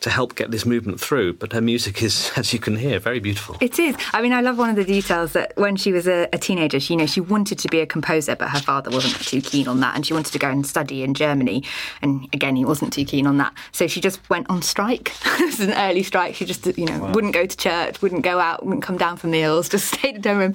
to 0.00 0.08
help 0.08 0.34
get 0.34 0.50
this 0.50 0.64
movement 0.64 0.98
through. 0.98 1.34
But 1.34 1.52
her 1.52 1.60
music 1.60 2.02
is, 2.02 2.30
as 2.36 2.52
you 2.54 2.58
can 2.58 2.76
hear, 2.76 2.98
very 2.98 3.20
beautiful. 3.20 3.56
It 3.60 3.78
is. 3.78 3.96
I 4.14 4.22
mean, 4.22 4.32
I 4.32 4.40
love 4.40 4.56
one 4.56 4.70
of 4.70 4.76
the 4.76 4.84
details 4.84 5.32
that 5.34 5.52
when 5.56 5.76
she 5.76 5.92
was 5.92 6.08
a, 6.08 6.28
a 6.32 6.38
teenager, 6.38 6.80
she, 6.80 6.94
you 6.94 6.98
know, 6.98 7.06
she 7.06 7.20
wanted 7.20 7.58
to 7.58 7.68
be 7.68 7.80
a 7.80 7.86
composer, 7.86 8.34
but 8.34 8.48
her 8.48 8.60
father 8.60 8.90
wasn't 8.90 9.14
too 9.26 9.42
keen 9.42 9.68
on 9.68 9.80
that, 9.80 9.94
and 9.94 10.06
she 10.06 10.14
wanted 10.14 10.32
to 10.32 10.38
go 10.38 10.48
and 10.48 10.66
study 10.66 11.02
in 11.02 11.12
Germany. 11.12 11.64
And 12.00 12.28
again, 12.32 12.56
he 12.56 12.64
wasn't 12.64 12.92
too 12.94 13.04
keen 13.04 13.26
on 13.26 13.36
that, 13.38 13.52
so 13.72 13.86
she 13.86 14.00
just 14.00 14.26
went 14.30 14.48
on 14.48 14.62
strike. 14.62 15.12
this 15.38 15.60
is 15.60 15.68
an 15.68 15.74
early 15.74 16.02
strike. 16.02 16.34
She 16.34 16.44
just, 16.46 16.66
you 16.78 16.86
know, 16.86 17.10
wouldn't 17.12 17.34
go 17.34 17.44
to 17.44 17.56
church, 17.56 18.00
wouldn't 18.00 18.21
go 18.22 18.38
out, 18.38 18.64
wouldn't 18.64 18.82
come 18.82 18.96
down 18.96 19.16
for 19.16 19.26
meals, 19.26 19.68
just 19.68 19.88
stayed 19.94 20.16
in 20.16 20.22
her 20.22 20.36
room. 20.38 20.54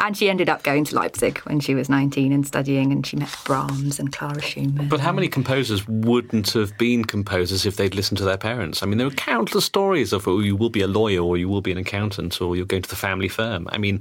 and 0.00 0.16
she 0.16 0.28
ended 0.30 0.48
up 0.48 0.62
going 0.62 0.84
to 0.84 0.94
Leipzig 0.94 1.38
when 1.40 1.60
she 1.60 1.74
was 1.74 1.88
19 1.88 2.32
and 2.32 2.46
studying, 2.46 2.92
and 2.92 3.06
she 3.06 3.16
met 3.16 3.34
Brahms 3.44 3.98
and 3.98 4.12
Clara 4.12 4.40
Schumann. 4.40 4.88
But 4.88 5.00
how 5.00 5.12
many 5.12 5.28
composers 5.28 5.86
wouldn't 5.88 6.50
have 6.52 6.76
been 6.78 7.04
composers 7.04 7.66
if 7.66 7.76
they'd 7.76 7.94
listened 7.94 8.18
to 8.18 8.24
their 8.24 8.38
parents? 8.38 8.82
I 8.82 8.86
mean, 8.86 8.98
there 8.98 9.06
are 9.06 9.10
countless 9.10 9.64
stories 9.64 10.12
of, 10.12 10.26
oh, 10.28 10.40
you 10.40 10.56
will 10.56 10.70
be 10.70 10.80
a 10.82 10.86
lawyer, 10.88 11.20
or 11.20 11.36
you 11.36 11.48
will 11.48 11.60
be 11.62 11.72
an 11.72 11.78
accountant, 11.78 12.40
or 12.40 12.56
you're 12.56 12.66
going 12.66 12.82
to 12.82 12.88
the 12.88 12.96
family 12.96 13.28
firm. 13.28 13.68
I 13.70 13.78
mean, 13.78 14.00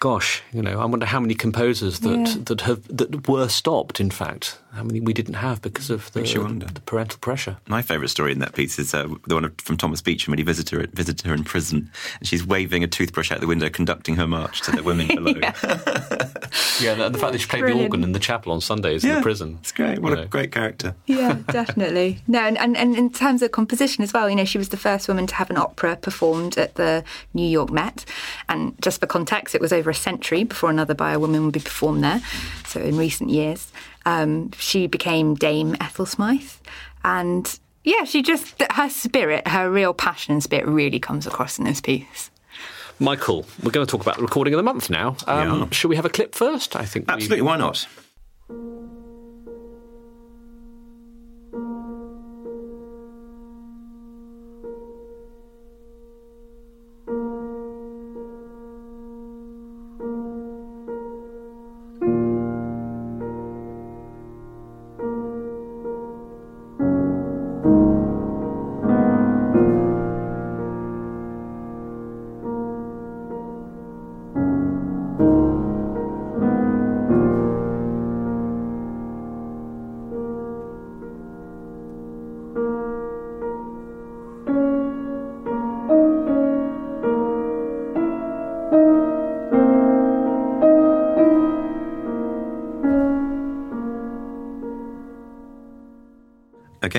gosh, 0.00 0.42
you 0.52 0.62
know, 0.62 0.80
I 0.80 0.84
wonder 0.84 1.06
how 1.06 1.20
many 1.20 1.34
composers 1.34 2.00
that, 2.00 2.18
Yeah. 2.28 2.34
that 2.44 2.60
have 2.62 2.96
that 2.96 3.28
were 3.28 3.48
stopped. 3.48 4.00
In 4.00 4.10
fact, 4.10 4.58
how 4.72 4.82
many 4.82 5.00
we 5.00 5.12
didn't 5.12 5.34
have 5.34 5.62
because 5.62 5.90
of 5.90 6.12
the, 6.12 6.20
Makes 6.20 6.34
the 6.34 6.82
parental 6.84 7.18
pressure. 7.20 7.56
My 7.66 7.82
favourite 7.82 8.10
story 8.10 8.32
in 8.32 8.38
that 8.40 8.54
piece 8.54 8.78
is 8.78 8.92
uh, 8.94 9.08
the 9.26 9.34
one 9.34 9.50
from 9.58 9.76
Thomas 9.76 10.02
Beecham 10.02 10.32
when 10.32 10.38
he 10.38 10.44
visited 10.44 10.78
her, 10.78 10.86
visited 10.92 11.26
her 11.26 11.34
in 11.34 11.44
prison, 11.44 11.90
and 12.18 12.28
she's 12.28 12.46
waving 12.46 12.84
a 12.84 12.86
toothbrush 12.86 13.32
out 13.32 13.40
the 13.40 13.46
window, 13.46 13.68
conducting 13.70 14.16
her 14.16 14.26
march 14.26 14.60
to 14.62 14.72
the 14.72 14.82
women 14.82 15.06
below. 15.08 15.40
Yeah, 16.80 16.94
the, 16.94 17.08
the 17.08 17.18
fact 17.18 17.32
that 17.32 17.40
she 17.40 17.46
played 17.46 17.60
Brilliant. 17.60 17.80
the 17.80 17.84
organ 17.84 18.04
in 18.04 18.12
the 18.12 18.18
chapel 18.18 18.52
on 18.52 18.60
Sundays 18.60 19.04
in 19.04 19.14
the 19.14 19.20
prison. 19.20 19.58
It's 19.60 19.72
great. 19.72 19.98
What 20.00 20.12
a 20.12 20.16
know. 20.16 20.26
great 20.26 20.52
character. 20.52 20.94
Yeah, 21.08 21.38
definitely. 21.50 22.22
No, 22.28 22.40
and, 22.40 22.56
and, 22.58 22.76
and 22.76 22.94
in 22.94 23.10
terms 23.10 23.42
of 23.42 23.50
composition 23.50 24.04
as 24.04 24.12
well, 24.12 24.28
you 24.28 24.36
know, 24.36 24.44
she 24.44 24.58
was 24.58 24.68
the 24.68 24.76
first 24.76 25.08
woman 25.08 25.26
to 25.26 25.34
have 25.34 25.50
an 25.50 25.56
opera 25.56 25.96
performed 25.96 26.58
at 26.58 26.74
the 26.74 27.02
New 27.34 27.46
York 27.46 27.70
Met. 27.70 28.04
And 28.48 28.80
just 28.82 29.00
for 29.00 29.06
context, 29.06 29.54
it 29.54 29.60
was 29.60 29.72
over 29.72 29.90
a 29.90 29.94
century 29.94 30.44
before 30.44 30.70
another 30.70 30.94
by 30.94 31.12
a 31.12 31.18
woman 31.18 31.44
would 31.44 31.54
be 31.54 31.60
performed 31.60 32.04
there. 32.04 32.20
So 32.66 32.80
in 32.80 32.96
recent 32.96 33.30
years, 33.30 33.72
um, 34.06 34.50
she 34.58 34.86
became 34.86 35.34
Dame 35.34 35.76
Ethel 35.80 36.06
Smyth. 36.06 36.60
And 37.04 37.58
Yeah, 37.84 38.04
she 38.04 38.22
just 38.22 38.60
her 38.72 38.90
spirit, 38.90 39.46
her 39.48 39.70
real 39.70 39.94
passion 39.94 40.32
and 40.34 40.42
spirit, 40.42 40.66
really 40.66 40.98
comes 40.98 41.26
across 41.26 41.58
in 41.58 41.64
this 41.64 41.80
piece. 41.80 42.30
Michael, 43.00 43.46
we're 43.62 43.70
going 43.70 43.86
to 43.86 43.90
talk 43.90 44.00
about 44.02 44.16
the 44.16 44.22
recording 44.22 44.52
of 44.54 44.58
the 44.58 44.64
month 44.64 44.90
now. 44.90 45.16
Um, 45.26 45.60
Yeah. 45.60 45.68
Should 45.70 45.88
we 45.88 45.96
have 45.96 46.04
a 46.04 46.10
clip 46.10 46.34
first? 46.34 46.74
I 46.74 46.84
think 46.84 47.06
we- 47.06 47.14
Absolutely, 47.14 47.42
why 47.42 47.56
not? 47.56 47.86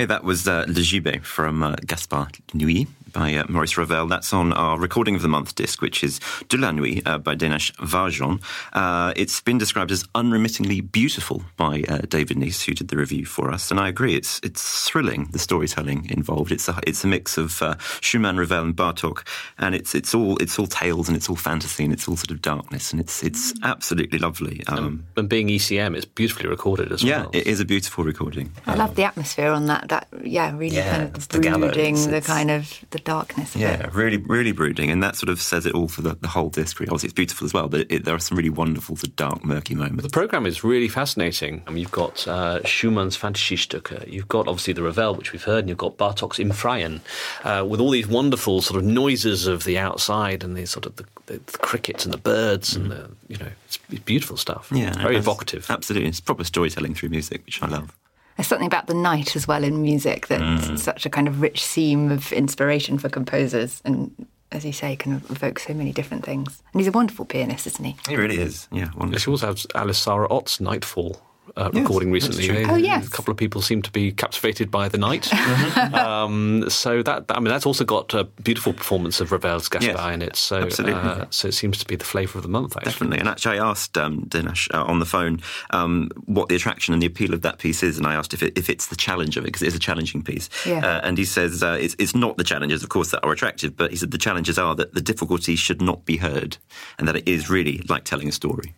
Okay, 0.00 0.06
that 0.06 0.24
was 0.24 0.48
uh, 0.48 0.64
Le 0.66 0.80
Gibet 0.80 1.22
from 1.22 1.62
uh, 1.62 1.76
Gaspard 1.84 2.38
Nuit 2.54 2.88
by 3.12 3.34
uh, 3.34 3.44
Maurice 3.48 3.76
Ravel. 3.76 4.06
That's 4.08 4.32
on 4.32 4.52
our 4.52 4.78
recording 4.78 5.14
of 5.14 5.22
the 5.22 5.28
month 5.28 5.54
disc, 5.54 5.80
which 5.82 6.02
is 6.04 6.20
De 6.48 6.56
la 6.56 6.70
Nuit 6.72 7.02
uh, 7.06 7.18
by 7.18 7.34
Dénes 7.34 7.72
Várjon. 7.76 8.40
Uh, 8.72 9.12
it's 9.16 9.40
been 9.40 9.58
described 9.58 9.90
as 9.90 10.04
unremittingly 10.14 10.80
beautiful 10.80 11.42
by 11.56 11.82
uh, 11.88 11.98
David 12.08 12.38
Nice, 12.38 12.62
who 12.62 12.72
did 12.74 12.88
the 12.88 12.96
review 12.96 13.24
for 13.26 13.50
us, 13.50 13.70
and 13.70 13.80
I 13.80 13.88
agree. 13.88 14.14
It's 14.16 14.40
it's 14.42 14.88
thrilling 14.88 15.28
the 15.32 15.38
storytelling 15.38 16.08
involved. 16.10 16.52
It's 16.52 16.68
a 16.68 16.78
it's 16.86 17.04
a 17.04 17.06
mix 17.08 17.36
of 17.38 17.62
uh, 17.62 17.76
Schumann, 18.00 18.36
Ravel, 18.38 18.64
and 18.64 18.76
Bartok, 18.76 19.26
and 19.58 19.74
it's 19.74 19.94
it's 19.94 20.14
all 20.14 20.36
it's 20.38 20.58
all 20.58 20.66
tales 20.66 21.08
and 21.08 21.16
it's 21.16 21.28
all 21.28 21.36
fantasy 21.36 21.84
and 21.84 21.92
it's 21.92 22.06
all 22.08 22.16
sort 22.16 22.30
of 22.30 22.40
darkness, 22.42 22.92
and 22.92 23.00
it's 23.00 23.22
it's 23.22 23.52
absolutely 23.62 24.18
lovely. 24.18 24.62
Um, 24.68 25.04
And 25.16 25.28
being 25.28 25.48
ECM, 25.48 25.96
it's 25.96 26.04
beautifully 26.06 26.48
recorded 26.48 26.92
as 26.92 27.02
yeah, 27.02 27.22
well. 27.22 27.30
Yeah, 27.34 27.40
it 27.40 27.46
is 27.46 27.60
a 27.60 27.64
beautiful 27.64 28.04
recording. 28.04 28.52
I 28.66 28.74
love 28.74 28.94
the 28.94 29.04
atmosphere 29.04 29.50
on 29.50 29.66
that. 29.66 29.88
That 29.88 30.06
yeah, 30.24 30.56
really 30.56 30.76
Yeah, 30.76 30.90
kind 30.90 31.02
of 31.08 31.14
it's 31.16 31.26
the 31.26 31.38
the 31.38 31.42
gallows, 31.48 31.72
brooding, 31.74 31.94
the 31.96 32.16
it's- 32.16 32.26
kind 32.26 32.50
of 32.50 32.72
the 32.90 32.98
darkness. 33.00 33.56
Yeah, 33.56 33.86
it. 33.86 33.94
really, 33.94 34.16
really 34.16 34.52
brooding, 34.52 34.90
and 34.90 35.02
that 35.02 35.16
sort 35.16 35.30
of 35.30 35.40
says 35.40 35.66
it 35.66 35.74
all 35.74 35.88
for 35.88 36.02
the, 36.02 36.14
the 36.14 36.28
whole 36.28 36.48
disc. 36.50 36.78
Really. 36.78 36.88
Obviously, 36.90 37.08
it's 37.08 37.14
beautiful 37.14 37.44
as 37.44 37.52
well, 37.52 37.68
but 37.68 37.86
it, 37.90 38.04
there 38.04 38.14
are 38.14 38.18
some 38.18 38.36
really 38.36 38.50
wonderful, 38.50 38.96
sort 38.96 39.08
of 39.08 39.16
dark, 39.16 39.44
murky 39.44 39.74
moments. 39.74 40.02
The 40.04 40.10
program 40.10 40.46
is 40.46 40.62
really 40.64 40.88
fascinating. 40.88 41.62
I 41.66 41.70
mean, 41.70 41.78
you've 41.78 41.90
got 41.90 42.26
uh, 42.28 42.60
Schumann's 42.64 43.16
Fantasiestücke, 43.16 44.10
you've 44.10 44.28
got 44.28 44.48
obviously 44.48 44.72
the 44.72 44.82
Ravel, 44.82 45.14
which 45.14 45.32
we've 45.32 45.44
heard, 45.44 45.60
and 45.60 45.68
you've 45.68 45.78
got 45.78 45.96
Bartok's 45.96 46.38
Im 46.38 46.50
Freien, 46.50 47.00
uh, 47.44 47.64
with 47.64 47.80
all 47.80 47.90
these 47.90 48.06
wonderful 48.06 48.62
sort 48.62 48.78
of 48.78 48.86
noises 48.86 49.46
of 49.46 49.64
the 49.64 49.78
outside 49.78 50.44
and 50.44 50.56
the 50.56 50.66
sort 50.66 50.86
of 50.86 50.96
the, 50.96 51.04
the, 51.26 51.40
the 51.46 51.58
crickets 51.58 52.04
and 52.04 52.12
the 52.14 52.18
birds 52.18 52.76
and 52.76 52.90
the 52.90 53.10
you 53.28 53.36
know 53.36 53.48
it's, 53.66 53.78
it's 53.90 54.00
beautiful 54.00 54.36
stuff. 54.36 54.68
Mm. 54.70 54.78
Yeah, 54.78 54.92
very 54.94 55.16
it's- 55.16 55.24
evocative. 55.24 55.70
Absolutely, 55.70 56.08
it's 56.08 56.20
proper 56.20 56.44
storytelling 56.44 56.94
through 56.94 57.10
music, 57.10 57.44
which 57.46 57.62
I 57.62 57.66
love. 57.66 57.96
There's 58.40 58.48
something 58.48 58.66
about 58.66 58.86
the 58.86 58.94
night 58.94 59.36
as 59.36 59.46
well 59.46 59.62
in 59.62 59.82
music 59.82 60.28
that's 60.28 60.66
Mm. 60.66 60.78
such 60.78 61.04
a 61.04 61.10
kind 61.10 61.28
of 61.28 61.42
rich 61.42 61.62
seam 61.62 62.10
of 62.10 62.32
inspiration 62.32 62.96
for 62.96 63.10
composers, 63.10 63.82
and 63.84 64.10
as 64.50 64.64
you 64.64 64.72
say, 64.72 64.96
can 64.96 65.16
evoke 65.28 65.58
so 65.58 65.74
many 65.74 65.92
different 65.92 66.24
things. 66.24 66.62
And 66.72 66.80
he's 66.80 66.88
a 66.88 66.90
wonderful 66.90 67.26
pianist, 67.26 67.66
isn't 67.66 67.84
he? 67.84 67.96
He 68.08 68.16
really 68.16 68.38
is. 68.38 68.66
Yeah, 68.72 68.88
wonderful. 68.96 69.18
She 69.18 69.30
also 69.30 69.48
has 69.48 69.66
Alice 69.74 69.98
Sarah 69.98 70.26
Ott's 70.30 70.58
Nightfall. 70.58 71.20
Uh, 71.56 71.70
Yes, 71.72 71.82
recording 71.82 72.12
that's 72.12 72.28
recently. 72.28 72.46
true. 72.48 72.66
They- 72.66 72.72
Oh, 72.72 72.76
yes. 72.76 73.06
a 73.06 73.10
couple 73.10 73.32
of 73.32 73.36
people 73.38 73.60
seem 73.62 73.82
to 73.82 73.90
be 73.90 74.12
captivated 74.12 74.70
by 74.70 74.88
the 74.88 74.98
night. 74.98 75.32
um, 75.94 76.68
so 76.70 77.02
that 77.02 77.24
I 77.30 77.36
mean, 77.40 77.48
that's 77.48 77.66
also 77.66 77.84
got 77.84 78.12
a 78.14 78.24
beautiful 78.24 78.72
performance 78.72 79.20
of 79.20 79.32
Ravel's 79.32 79.68
Gaspard 79.68 79.96
Yes, 79.96 80.14
in 80.14 80.22
it. 80.22 80.36
So, 80.36 80.56
absolutely. 80.58 81.00
uh, 81.00 81.24
so 81.30 81.48
it 81.48 81.54
seems 81.54 81.78
to 81.78 81.86
be 81.86 81.96
the 81.96 82.04
flavour 82.04 82.38
of 82.38 82.42
the 82.42 82.48
month. 82.48 82.76
Actually. 82.76 82.90
Definitely. 82.92 83.18
And 83.18 83.28
actually, 83.28 83.58
I 83.58 83.68
asked 83.70 83.96
um, 83.98 84.22
Dénes 84.26 84.72
uh, 84.74 84.84
on 84.84 84.98
the 84.98 85.06
phone 85.06 85.40
um, 85.70 86.10
what 86.26 86.48
the 86.48 86.56
attraction 86.56 86.94
and 86.94 87.02
the 87.02 87.06
appeal 87.06 87.34
of 87.34 87.42
that 87.42 87.58
piece 87.58 87.82
is, 87.82 87.98
and 87.98 88.06
I 88.06 88.14
asked 88.14 88.34
if, 88.34 88.42
it, 88.42 88.56
if 88.56 88.70
it's 88.70 88.86
the 88.86 88.96
challenge 88.96 89.36
of 89.36 89.44
it, 89.44 89.46
because 89.48 89.62
it 89.62 89.68
is 89.68 89.74
a 89.74 89.78
challenging 89.80 90.22
piece. 90.22 90.48
Yeah. 90.66 90.78
Uh, 90.86 91.00
and 91.02 91.18
he 91.18 91.24
says 91.24 91.62
uh, 91.62 91.78
it's, 91.80 91.96
it's 91.98 92.14
not 92.14 92.36
the 92.36 92.44
challenges, 92.44 92.82
of 92.82 92.88
course, 92.88 93.10
that 93.10 93.24
are 93.24 93.32
attractive, 93.32 93.76
but 93.76 93.90
he 93.90 93.96
said 93.96 94.10
the 94.10 94.18
challenges 94.18 94.58
are 94.58 94.74
that 94.74 94.94
the 94.94 95.00
difficulty 95.00 95.56
should 95.56 95.80
not 95.82 96.04
be 96.04 96.16
heard, 96.18 96.56
and 96.98 97.06
that 97.08 97.16
it 97.16 97.28
is 97.28 97.50
really 97.50 97.84
like 97.88 98.04
telling 98.04 98.28
a 98.28 98.32
story. 98.32 98.74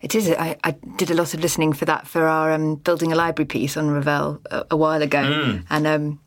It 0.00 0.14
is. 0.14 0.28
I, 0.30 0.56
I 0.64 0.72
did 0.96 1.10
a 1.10 1.14
lot 1.14 1.32
of 1.34 1.40
listening 1.40 1.72
for 1.72 1.84
that 1.86 2.06
for 2.14 2.26
our 2.28 2.52
um, 2.52 2.76
building 2.76 3.10
a 3.12 3.16
library 3.16 3.46
piece 3.46 3.76
on 3.76 3.90
Ravel 3.90 4.40
a, 4.50 4.64
a 4.70 4.76
while 4.76 5.02
ago, 5.02 5.18
Mm. 5.22 5.64
and 5.68 5.86
um, 5.86 6.20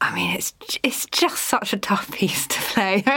I 0.00 0.14
mean, 0.14 0.30
it's 0.36 0.54
it's 0.82 1.04
just 1.06 1.36
such 1.44 1.74
a 1.74 1.76
tough 1.76 2.10
piece 2.18 2.46
to 2.46 2.58
play. 2.72 3.04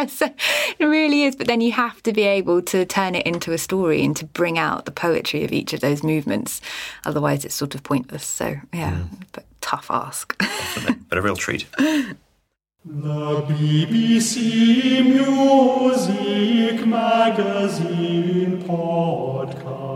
It 0.79 0.85
really 0.85 1.23
is. 1.23 1.35
But 1.37 1.47
then 1.47 1.61
you 1.61 1.71
have 1.71 2.03
to 2.03 2.11
be 2.11 2.23
able 2.23 2.61
to 2.63 2.85
turn 2.85 3.15
it 3.15 3.25
into 3.25 3.53
a 3.53 3.57
story 3.57 4.03
and 4.03 4.15
to 4.17 4.25
bring 4.25 4.59
out 4.59 4.83
the 4.85 4.91
poetry 4.91 5.45
of 5.45 5.51
each 5.53 5.71
of 5.73 5.79
those 5.79 6.03
movements. 6.03 6.59
Otherwise, 7.05 7.45
it's 7.45 7.55
sort 7.55 7.75
of 7.75 7.81
pointless. 7.83 8.25
So 8.25 8.57
yeah, 8.73 9.03
but 9.31 9.45
tough 9.61 9.87
ask. 9.89 10.35
But 11.09 11.17
a 11.17 11.21
real 11.21 11.37
treat. 11.37 11.65
The 11.77 13.41
BBC 13.49 14.35
Music 15.15 16.85
Magazine 16.85 18.61
Podcast. 18.67 19.87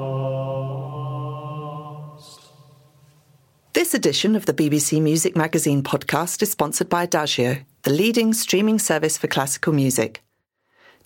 This 3.92 4.00
edition 4.00 4.38
of 4.38 4.46
the 4.46 4.54
BBC 4.54 5.02
Music 5.02 5.36
Magazine 5.36 5.84
podcast 5.84 6.42
is 6.42 6.50
sponsored 6.50 6.88
by 6.88 7.06
Idagio, 7.06 7.66
the 7.82 7.92
leading 7.92 8.32
streaming 8.32 8.80
service 8.80 9.18
for 9.18 9.28
classical 9.28 9.74
music. 9.74 10.24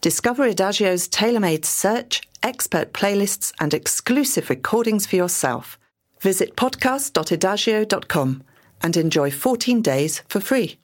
Discover 0.01 0.47
Idagio's 0.47 1.07
tailor 1.07 1.39
made 1.39 1.65
search, 1.65 2.21
expert 2.43 2.93
playlists, 2.93 3.51
and 3.59 3.73
exclusive 3.73 4.51
recordings 4.51 5.07
for 5.07 5.15
yourself. 5.15 5.79
Visit 6.19 6.55
podcast.idagio.com 6.55 8.43
and 8.83 8.97
enjoy 8.97 9.31
14 9.31 9.81
days 9.81 10.21
for 10.27 10.39
free. 10.39 10.77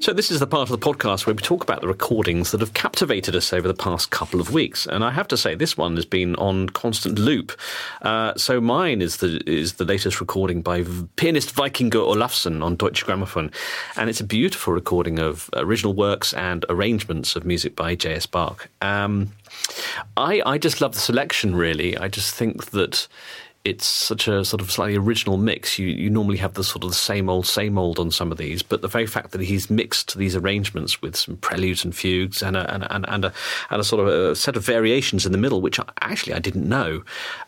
So 0.00 0.14
this 0.14 0.30
is 0.30 0.40
the 0.40 0.46
part 0.46 0.70
of 0.70 0.80
the 0.80 0.86
podcast 0.86 1.26
where 1.26 1.34
we 1.34 1.42
talk 1.42 1.62
about 1.62 1.82
the 1.82 1.86
recordings 1.86 2.52
that 2.52 2.62
have 2.62 2.72
captivated 2.72 3.36
us 3.36 3.52
over 3.52 3.68
the 3.68 3.74
past 3.74 4.10
couple 4.10 4.40
of 4.40 4.50
weeks, 4.50 4.86
and 4.86 5.04
I 5.04 5.10
have 5.10 5.28
to 5.28 5.36
say 5.36 5.54
this 5.54 5.76
one 5.76 5.94
has 5.96 6.06
been 6.06 6.34
on 6.36 6.70
constant 6.70 7.18
loop. 7.18 7.52
Uh, 8.00 8.32
so 8.34 8.62
mine 8.62 9.02
is 9.02 9.18
the 9.18 9.42
is 9.46 9.74
the 9.74 9.84
latest 9.84 10.18
recording 10.18 10.62
by 10.62 10.84
pianist 11.16 11.54
Víkingur 11.54 12.16
Ólafsson 12.16 12.64
on 12.64 12.76
Deutsche 12.76 13.04
Grammophon, 13.04 13.52
and 13.94 14.08
it's 14.08 14.20
a 14.20 14.24
beautiful 14.24 14.72
recording 14.72 15.18
of 15.18 15.50
original 15.52 15.92
works 15.92 16.32
and 16.32 16.64
arrangements 16.70 17.36
of 17.36 17.44
music 17.44 17.76
by 17.76 17.94
J.S. 17.94 18.24
Bach. 18.24 18.70
Um, 18.80 19.32
I 20.16 20.40
I 20.46 20.56
just 20.56 20.80
love 20.80 20.94
the 20.94 21.00
selection. 21.00 21.54
Really, 21.54 21.94
I 21.98 22.08
just 22.08 22.34
think 22.34 22.70
that 22.70 23.06
it's 23.70 23.86
such 23.86 24.26
a 24.26 24.44
sort 24.44 24.60
of 24.60 24.70
slightly 24.70 24.96
original 24.96 25.36
mix. 25.36 25.78
You 25.78 25.86
you 25.86 26.10
normally 26.10 26.38
have 26.38 26.54
the 26.54 26.64
sort 26.64 26.82
of 26.84 26.90
the 26.90 26.96
same 26.96 27.30
old, 27.30 27.46
same 27.46 27.78
old 27.78 27.98
on 28.00 28.10
some 28.10 28.32
of 28.32 28.38
these, 28.38 28.62
but 28.62 28.82
the 28.82 28.88
very 28.88 29.06
fact 29.06 29.30
that 29.30 29.40
he's 29.40 29.70
mixed 29.70 30.16
these 30.16 30.34
arrangements 30.34 31.00
with 31.00 31.14
some 31.16 31.36
preludes 31.36 31.84
and 31.84 31.94
fugues 31.94 32.42
and 32.42 32.56
a, 32.56 32.74
and, 32.74 32.84
and, 32.90 33.08
and, 33.08 33.24
a, 33.26 33.32
and 33.70 33.80
a 33.80 33.84
sort 33.84 34.06
of 34.06 34.08
a 34.08 34.34
set 34.34 34.56
of 34.56 34.64
variations 34.64 35.24
in 35.24 35.32
the 35.32 35.38
middle, 35.38 35.60
which 35.60 35.78
I, 35.78 35.84
actually 36.00 36.34
I 36.34 36.40
didn't 36.40 36.68
know. 36.68 37.02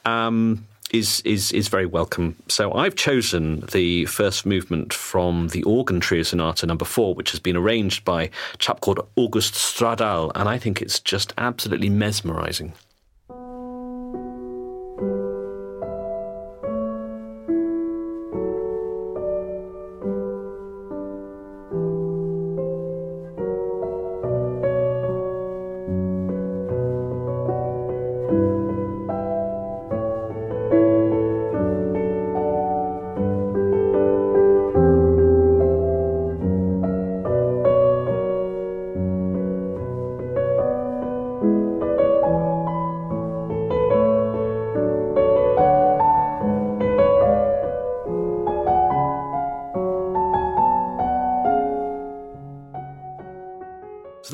Um, 0.05 0.67
is, 0.93 1.23
is 1.25 1.53
is 1.53 1.69
very 1.69 1.87
welcome. 1.87 2.37
So 2.49 2.73
I've 2.75 2.95
chosen 2.95 3.61
the 3.73 4.05
first 4.05 4.45
movement 4.45 4.93
from 4.93 5.49
the 5.49 5.63
organ 5.65 6.01
trio 6.01 6.23
sonata 6.23 6.67
number 6.67 6.85
four, 6.85 7.15
which 7.15 7.31
has 7.31 7.41
been 7.41 7.57
arranged 7.57 8.05
by 8.05 8.25
a 8.25 8.57
chap 8.59 8.81
called 8.81 9.01
August 9.17 9.55
Stradal, 9.55 10.31
and 10.35 10.49
I 10.49 10.59
think 10.59 10.83
it's 10.83 11.01
just 11.01 11.33
absolutely 11.39 11.89
mesmerising. 11.89 12.75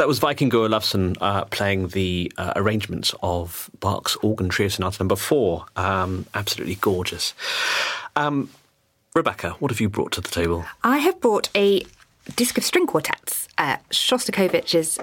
Was 0.09 0.21
Víkingur 0.21 0.67
Ólafsson 0.67 1.19
uh, 1.21 1.45
playing 1.45 1.89
the 1.89 2.33
uh, 2.39 2.55
arrangements 2.57 3.15
of 3.23 3.69
Bach's 3.79 4.17
Organ 4.23 4.49
Trio 4.49 4.69
Sonata 4.69 5.03
Number 5.03 5.17
Four. 5.17 5.67
Um, 5.77 6.25
absolutely 6.33 6.77
gorgeous. 6.77 7.35
Um, 8.17 8.49
Rebecca, 9.15 9.51
what 9.59 9.71
have 9.71 9.83
you 9.83 9.91
brought 9.91 10.13
to 10.13 10.23
the 10.23 10.31
table? 10.31 10.65
I 10.83 10.97
have 10.97 11.21
brought 11.21 11.51
a 11.55 11.83
disc 12.37 12.57
of 12.57 12.65
string 12.65 12.87
quartets. 12.87 13.49
Uh, 13.59 13.77
Shostakovich's 13.91 14.99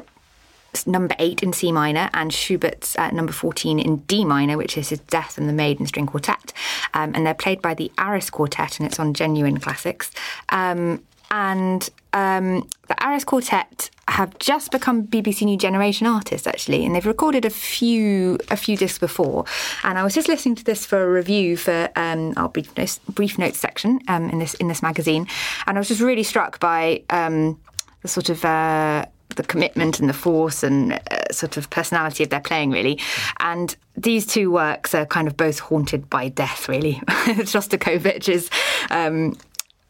number 0.87 1.13
eight 1.19 1.43
in 1.43 1.53
C 1.53 1.71
minor 1.71 2.09
and 2.15 2.33
Schubert's 2.33 2.97
uh, 2.97 3.11
number 3.11 3.31
14 3.31 3.77
in 3.77 3.97
D 3.97 4.25
minor, 4.25 4.57
which 4.57 4.75
is 4.75 4.89
his 4.89 5.01
Death 5.01 5.37
and 5.37 5.47
the 5.47 5.53
Maiden 5.53 5.85
string 5.85 6.07
quartet. 6.07 6.51
Um, 6.95 7.11
and 7.13 7.27
they're 7.27 7.35
played 7.35 7.61
by 7.61 7.75
the 7.75 7.91
Aris 7.99 8.31
Quartet, 8.31 8.79
and 8.79 8.87
it's 8.87 8.99
on 8.99 9.13
Genuine 9.13 9.59
Classics. 9.59 10.09
Um, 10.49 11.03
and 11.29 11.87
um, 12.13 12.67
the 12.87 13.05
Aris 13.05 13.23
Quartet 13.23 13.91
have 14.07 14.37
just 14.37 14.71
become 14.71 15.07
BBC 15.07 15.43
New 15.43 15.57
Generation 15.57 16.05
artists 16.05 16.45
actually, 16.45 16.85
and 16.85 16.95
they've 16.95 17.05
recorded 17.05 17.43
a 17.43 17.49
few 17.49 18.37
a 18.49 18.57
few 18.57 18.77
discs 18.77 18.99
before. 18.99 19.45
And 19.83 19.97
I 19.97 20.03
was 20.03 20.13
just 20.13 20.27
listening 20.27 20.55
to 20.55 20.63
this 20.63 20.85
for 20.85 21.03
a 21.03 21.09
review 21.11 21.57
for 21.57 21.89
um, 21.95 22.33
our 22.37 22.49
brief 22.49 22.75
notes, 22.77 22.99
brief 23.09 23.37
notes 23.37 23.57
section 23.57 23.99
um, 24.07 24.29
in 24.29 24.39
this 24.39 24.53
in 24.55 24.67
this 24.67 24.81
magazine, 24.81 25.27
and 25.65 25.77
I 25.77 25.79
was 25.79 25.87
just 25.87 26.01
really 26.01 26.23
struck 26.23 26.59
by 26.59 27.03
um, 27.09 27.59
the 28.01 28.07
sort 28.07 28.29
of. 28.29 28.43
Uh, 28.45 29.05
the 29.35 29.43
commitment 29.43 29.99
and 29.99 30.07
the 30.07 30.13
force 30.13 30.63
and 30.63 30.93
uh, 30.93 30.99
sort 31.31 31.57
of 31.57 31.69
personality 31.69 32.23
of 32.23 32.29
their 32.29 32.39
playing, 32.39 32.71
really. 32.71 32.97
And 33.41 33.75
these 33.97 34.25
two 34.25 34.49
works 34.49 34.95
are 34.95 35.05
kind 35.05 35.27
of 35.27 35.35
both 35.35 35.59
haunted 35.59 36.09
by 36.09 36.29
death, 36.29 36.69
really. 36.69 36.93
Shostakovich 37.25 38.29
is. 38.29 38.49
Um, 38.91 39.35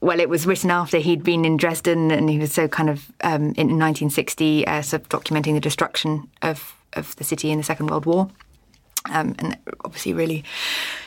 well, 0.05 0.19
it 0.19 0.29
was 0.29 0.45
written 0.45 0.69
after 0.69 0.99
he'd 0.99 1.23
been 1.23 1.45
in 1.45 1.57
Dresden, 1.57 2.11
and 2.11 2.29
he 2.29 2.37
was 2.37 2.53
so 2.53 2.67
kind 2.67 2.91
of 2.91 3.11
um, 3.21 3.55
in 3.57 3.79
1960, 3.79 4.67
uh, 4.67 4.83
sort 4.83 5.01
of 5.01 5.09
documenting 5.09 5.55
the 5.55 5.59
destruction 5.59 6.29
of, 6.43 6.75
of 6.93 7.15
the 7.15 7.23
city 7.23 7.49
in 7.49 7.57
the 7.57 7.63
Second 7.63 7.89
World 7.89 8.05
War. 8.05 8.29
Um, 9.09 9.35
and 9.39 9.57
obviously 9.83 10.13
really 10.13 10.43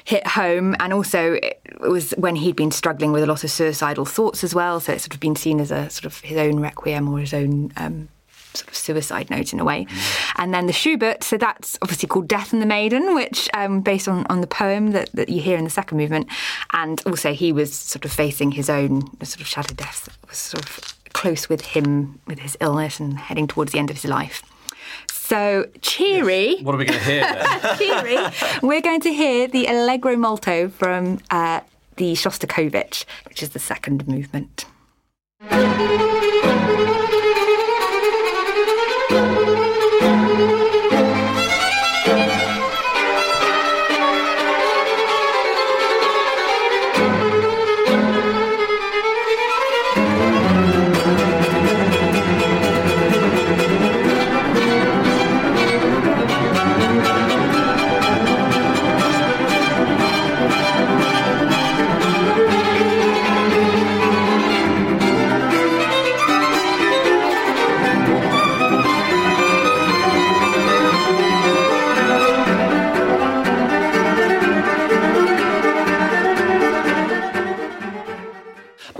hit 0.02 0.26
home. 0.26 0.74
And 0.80 0.92
also, 0.92 1.34
it 1.34 1.60
was 1.80 2.10
when 2.12 2.34
he'd 2.34 2.56
been 2.56 2.72
struggling 2.72 3.12
with 3.12 3.22
a 3.22 3.26
lot 3.26 3.44
of 3.44 3.52
suicidal 3.52 4.04
thoughts 4.04 4.42
as 4.42 4.52
well. 4.52 4.80
So 4.80 4.92
it's 4.92 5.04
sort 5.04 5.14
of 5.14 5.20
been 5.20 5.36
seen 5.36 5.60
as 5.60 5.70
a 5.70 5.88
sort 5.90 6.04
of 6.04 6.18
his 6.20 6.36
own 6.36 6.58
requiem 6.58 7.08
or 7.08 7.20
his 7.20 7.32
own 7.32 7.72
um, 7.76 8.08
sort 8.54 8.68
of 8.68 8.74
suicide 8.74 9.30
note 9.30 9.52
in 9.52 9.60
a 9.60 9.64
way. 9.64 9.86
And 10.36 10.52
then 10.52 10.66
the 10.66 10.72
Schubert, 10.72 11.24
so 11.24 11.36
that's 11.36 11.78
obviously 11.82 12.08
called 12.08 12.28
Death 12.28 12.52
and 12.52 12.62
the 12.62 12.66
Maiden, 12.66 13.14
which 13.14 13.48
um, 13.54 13.80
based 13.80 14.08
on, 14.08 14.26
on 14.28 14.40
the 14.40 14.46
poem 14.46 14.92
that, 14.92 15.10
that 15.12 15.28
you 15.28 15.40
hear 15.40 15.56
in 15.56 15.64
the 15.64 15.70
second 15.70 15.98
movement. 15.98 16.28
And 16.72 17.02
also 17.06 17.32
he 17.32 17.52
was 17.52 17.72
sort 17.74 18.04
of 18.04 18.12
facing 18.12 18.52
his 18.52 18.68
own 18.70 19.02
sort 19.24 19.40
of 19.40 19.46
shadow 19.46 19.74
death, 19.74 20.08
was 20.28 20.38
sort 20.38 20.64
of 20.64 20.94
close 21.12 21.48
with 21.48 21.62
him 21.62 22.20
with 22.26 22.40
his 22.40 22.56
illness 22.60 23.00
and 23.00 23.18
heading 23.18 23.46
towards 23.46 23.72
the 23.72 23.78
end 23.78 23.90
of 23.90 23.96
his 23.96 24.04
life. 24.04 24.42
So 25.10 25.68
cheery. 25.82 26.56
Yes. 26.56 26.62
What 26.62 26.74
are 26.74 26.78
we 26.78 26.84
going 26.86 26.98
to 26.98 27.04
hear? 27.04 27.22
cheery. 27.76 28.16
We're 28.62 28.80
going 28.80 29.00
to 29.02 29.12
hear 29.12 29.46
the 29.46 29.66
Allegro 29.66 30.16
molto 30.16 30.68
from 30.68 31.18
uh, 31.30 31.60
the 31.96 32.14
Shostakovich, 32.14 33.04
which 33.26 33.42
is 33.42 33.50
the 33.50 33.58
second 33.58 34.08
movement. 34.08 34.64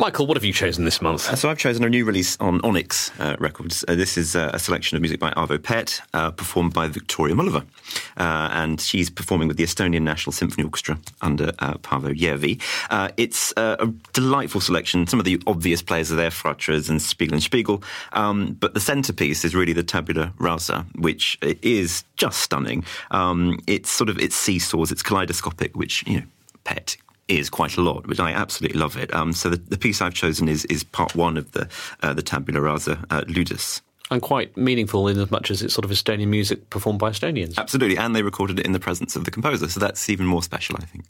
Michael, 0.09 0.27
what 0.27 0.39
have 0.39 0.45
you 0.45 0.55
chosen 0.55 0.87
this 0.87 1.03
month? 1.03 1.29
Uh, 1.29 1.37
so 1.37 1.51
I've 1.51 1.59
chosen 1.59 1.85
a 1.85 1.91
new 1.91 2.07
release 2.07 2.39
on 2.41 2.63
Onyx 2.63 3.13
uh, 3.21 3.37
Records. 3.39 3.85
Uh, 3.87 3.95
this 3.95 4.17
is 4.17 4.35
uh, 4.35 4.51
a 4.55 4.59
selection 4.59 4.97
of 4.97 5.03
music 5.03 5.21
by 5.21 5.33
Arvo 5.33 5.63
Pärt, 5.63 6.01
uh, 6.15 6.31
performed 6.31 6.73
by 6.73 6.87
Victoria 6.89 7.35
Mullova. 7.35 7.63
Uh, 8.17 8.49
and 8.53 8.81
she's 8.81 9.11
performing 9.11 9.49
with 9.49 9.59
the 9.59 9.65
Estonian 9.65 10.01
National 10.01 10.33
Symphony 10.33 10.65
Orchestra 10.65 10.99
under 11.21 11.49
Paavo 11.53 12.19
Järvi. 12.19 12.59
it's 13.19 13.53
a 13.59 13.93
delightful 14.15 14.63
selection. 14.63 15.07
Some 15.07 15.19
of 15.19 15.27
the 15.27 15.43
obvious 15.47 15.83
players 15.83 16.11
are 16.11 16.17
there, 16.17 16.31
Fratres 16.31 16.89
and 16.89 17.03
Spiegel 17.03 17.35
im 17.35 17.41
Spiegel. 17.43 17.83
Um, 18.15 18.57
but 18.59 18.73
the 18.73 18.81
centerpiece 18.81 19.45
is 19.45 19.55
really 19.55 19.75
the 19.75 19.83
tabula 19.83 20.33
rasa, 20.39 20.87
which 20.95 21.39
is 21.43 22.03
just 22.17 22.41
stunning. 22.41 22.83
Um, 23.11 23.61
it's 23.67 23.91
sort 23.91 24.09
of, 24.09 24.19
it's 24.19 24.37
seesaws, 24.37 24.91
it's 24.91 25.03
kaleidoscopic, 25.03 25.77
which, 25.77 26.03
you 26.07 26.21
know, 26.21 26.27
Pärt 26.65 26.97
is 27.29 27.51
quite 27.51 27.77
a 27.77 27.81
lot, 27.81 28.07
but 28.07 28.19
I 28.19 28.33
absolutely 28.33 28.81
love 28.81 28.97
it. 28.97 29.13
Um, 29.15 29.33
so 29.33 29.51
the, 29.51 29.57
the, 29.57 29.79
piece 29.79 30.01
I've 30.01 30.15
chosen 30.15 30.49
is 30.49 30.65
is 30.67 30.83
part 30.83 31.15
one 31.15 31.37
of 31.37 31.53
the 31.53 31.69
uh, 32.03 32.13
the 32.13 32.23
tabula 32.23 32.61
rasa, 32.61 33.05
uh, 33.11 33.23
Ludus. 33.29 33.81
And 34.11 34.23
quite 34.23 34.57
meaningful 34.57 35.07
in 35.07 35.21
as 35.21 35.31
much 35.31 35.51
as 35.51 35.63
it's 35.63 35.75
sort 35.75 35.85
of 35.85 35.91
Estonian 35.91 36.29
music 36.29 36.71
performed 36.71 36.99
by 36.99 37.11
Estonians. 37.11 37.59
Absolutely, 37.59 37.99
and 37.99 38.17
they 38.17 38.23
recorded 38.23 38.59
it 38.59 38.65
in 38.65 38.73
the 38.73 38.81
presence 38.81 39.17
of 39.17 39.27
the 39.27 39.31
composer, 39.31 39.69
so 39.69 39.79
that's 39.79 40.09
even 40.09 40.25
more 40.25 40.43
special, 40.43 40.77
I 40.81 40.87
think. 40.87 41.05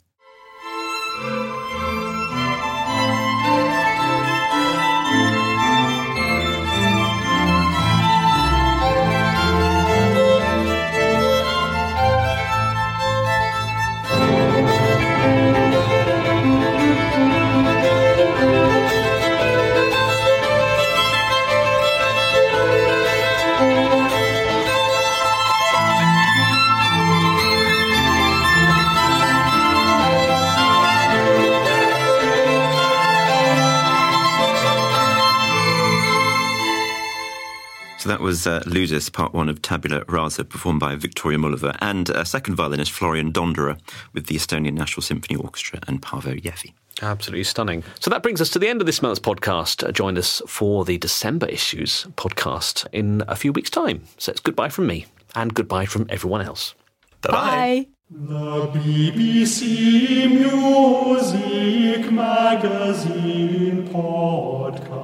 Was 38.29 38.45
uh, 38.45 38.61
Ludus, 38.67 39.11
part 39.11 39.33
one 39.33 39.49
of 39.49 39.59
Tabula 39.63 40.03
Rasa, 40.07 40.43
performed 40.43 40.79
by 40.79 40.95
Victoria 40.95 41.39
Mullova, 41.39 41.75
and 41.81 42.11
a 42.11 42.23
second 42.23 42.53
violinist, 42.53 42.91
Florian 42.91 43.33
Donderer, 43.33 43.79
with 44.13 44.27
the 44.27 44.35
Estonian 44.35 44.73
National 44.73 45.01
Symphony 45.01 45.35
Orchestra 45.35 45.79
and 45.87 45.99
Paavo 45.99 46.39
Järvi. 46.39 46.73
Absolutely 47.01 47.43
stunning. 47.43 47.83
So 47.99 48.11
that 48.11 48.21
brings 48.21 48.39
us 48.39 48.51
to 48.51 48.59
the 48.59 48.67
end 48.67 48.81
of 48.81 48.85
this 48.85 49.01
month's 49.01 49.19
podcast. 49.19 49.83
Uh, 49.83 49.91
join 49.91 50.15
us 50.15 50.43
for 50.45 50.85
the 50.85 50.99
December 50.99 51.47
issues 51.47 52.05
podcast 52.17 52.85
in 52.93 53.23
a 53.27 53.35
few 53.35 53.51
weeks' 53.51 53.71
time. 53.71 54.03
So 54.19 54.31
it's 54.31 54.41
goodbye 54.41 54.69
from 54.69 54.85
me 54.85 55.07
and 55.33 55.55
goodbye 55.55 55.87
from 55.87 56.05
everyone 56.09 56.41
else. 56.41 56.75
Bye. 57.21 57.87
The 58.11 58.67
BBC 58.75 60.29
Music 60.29 62.11
Magazine 62.11 63.87
Podcast. 63.87 64.98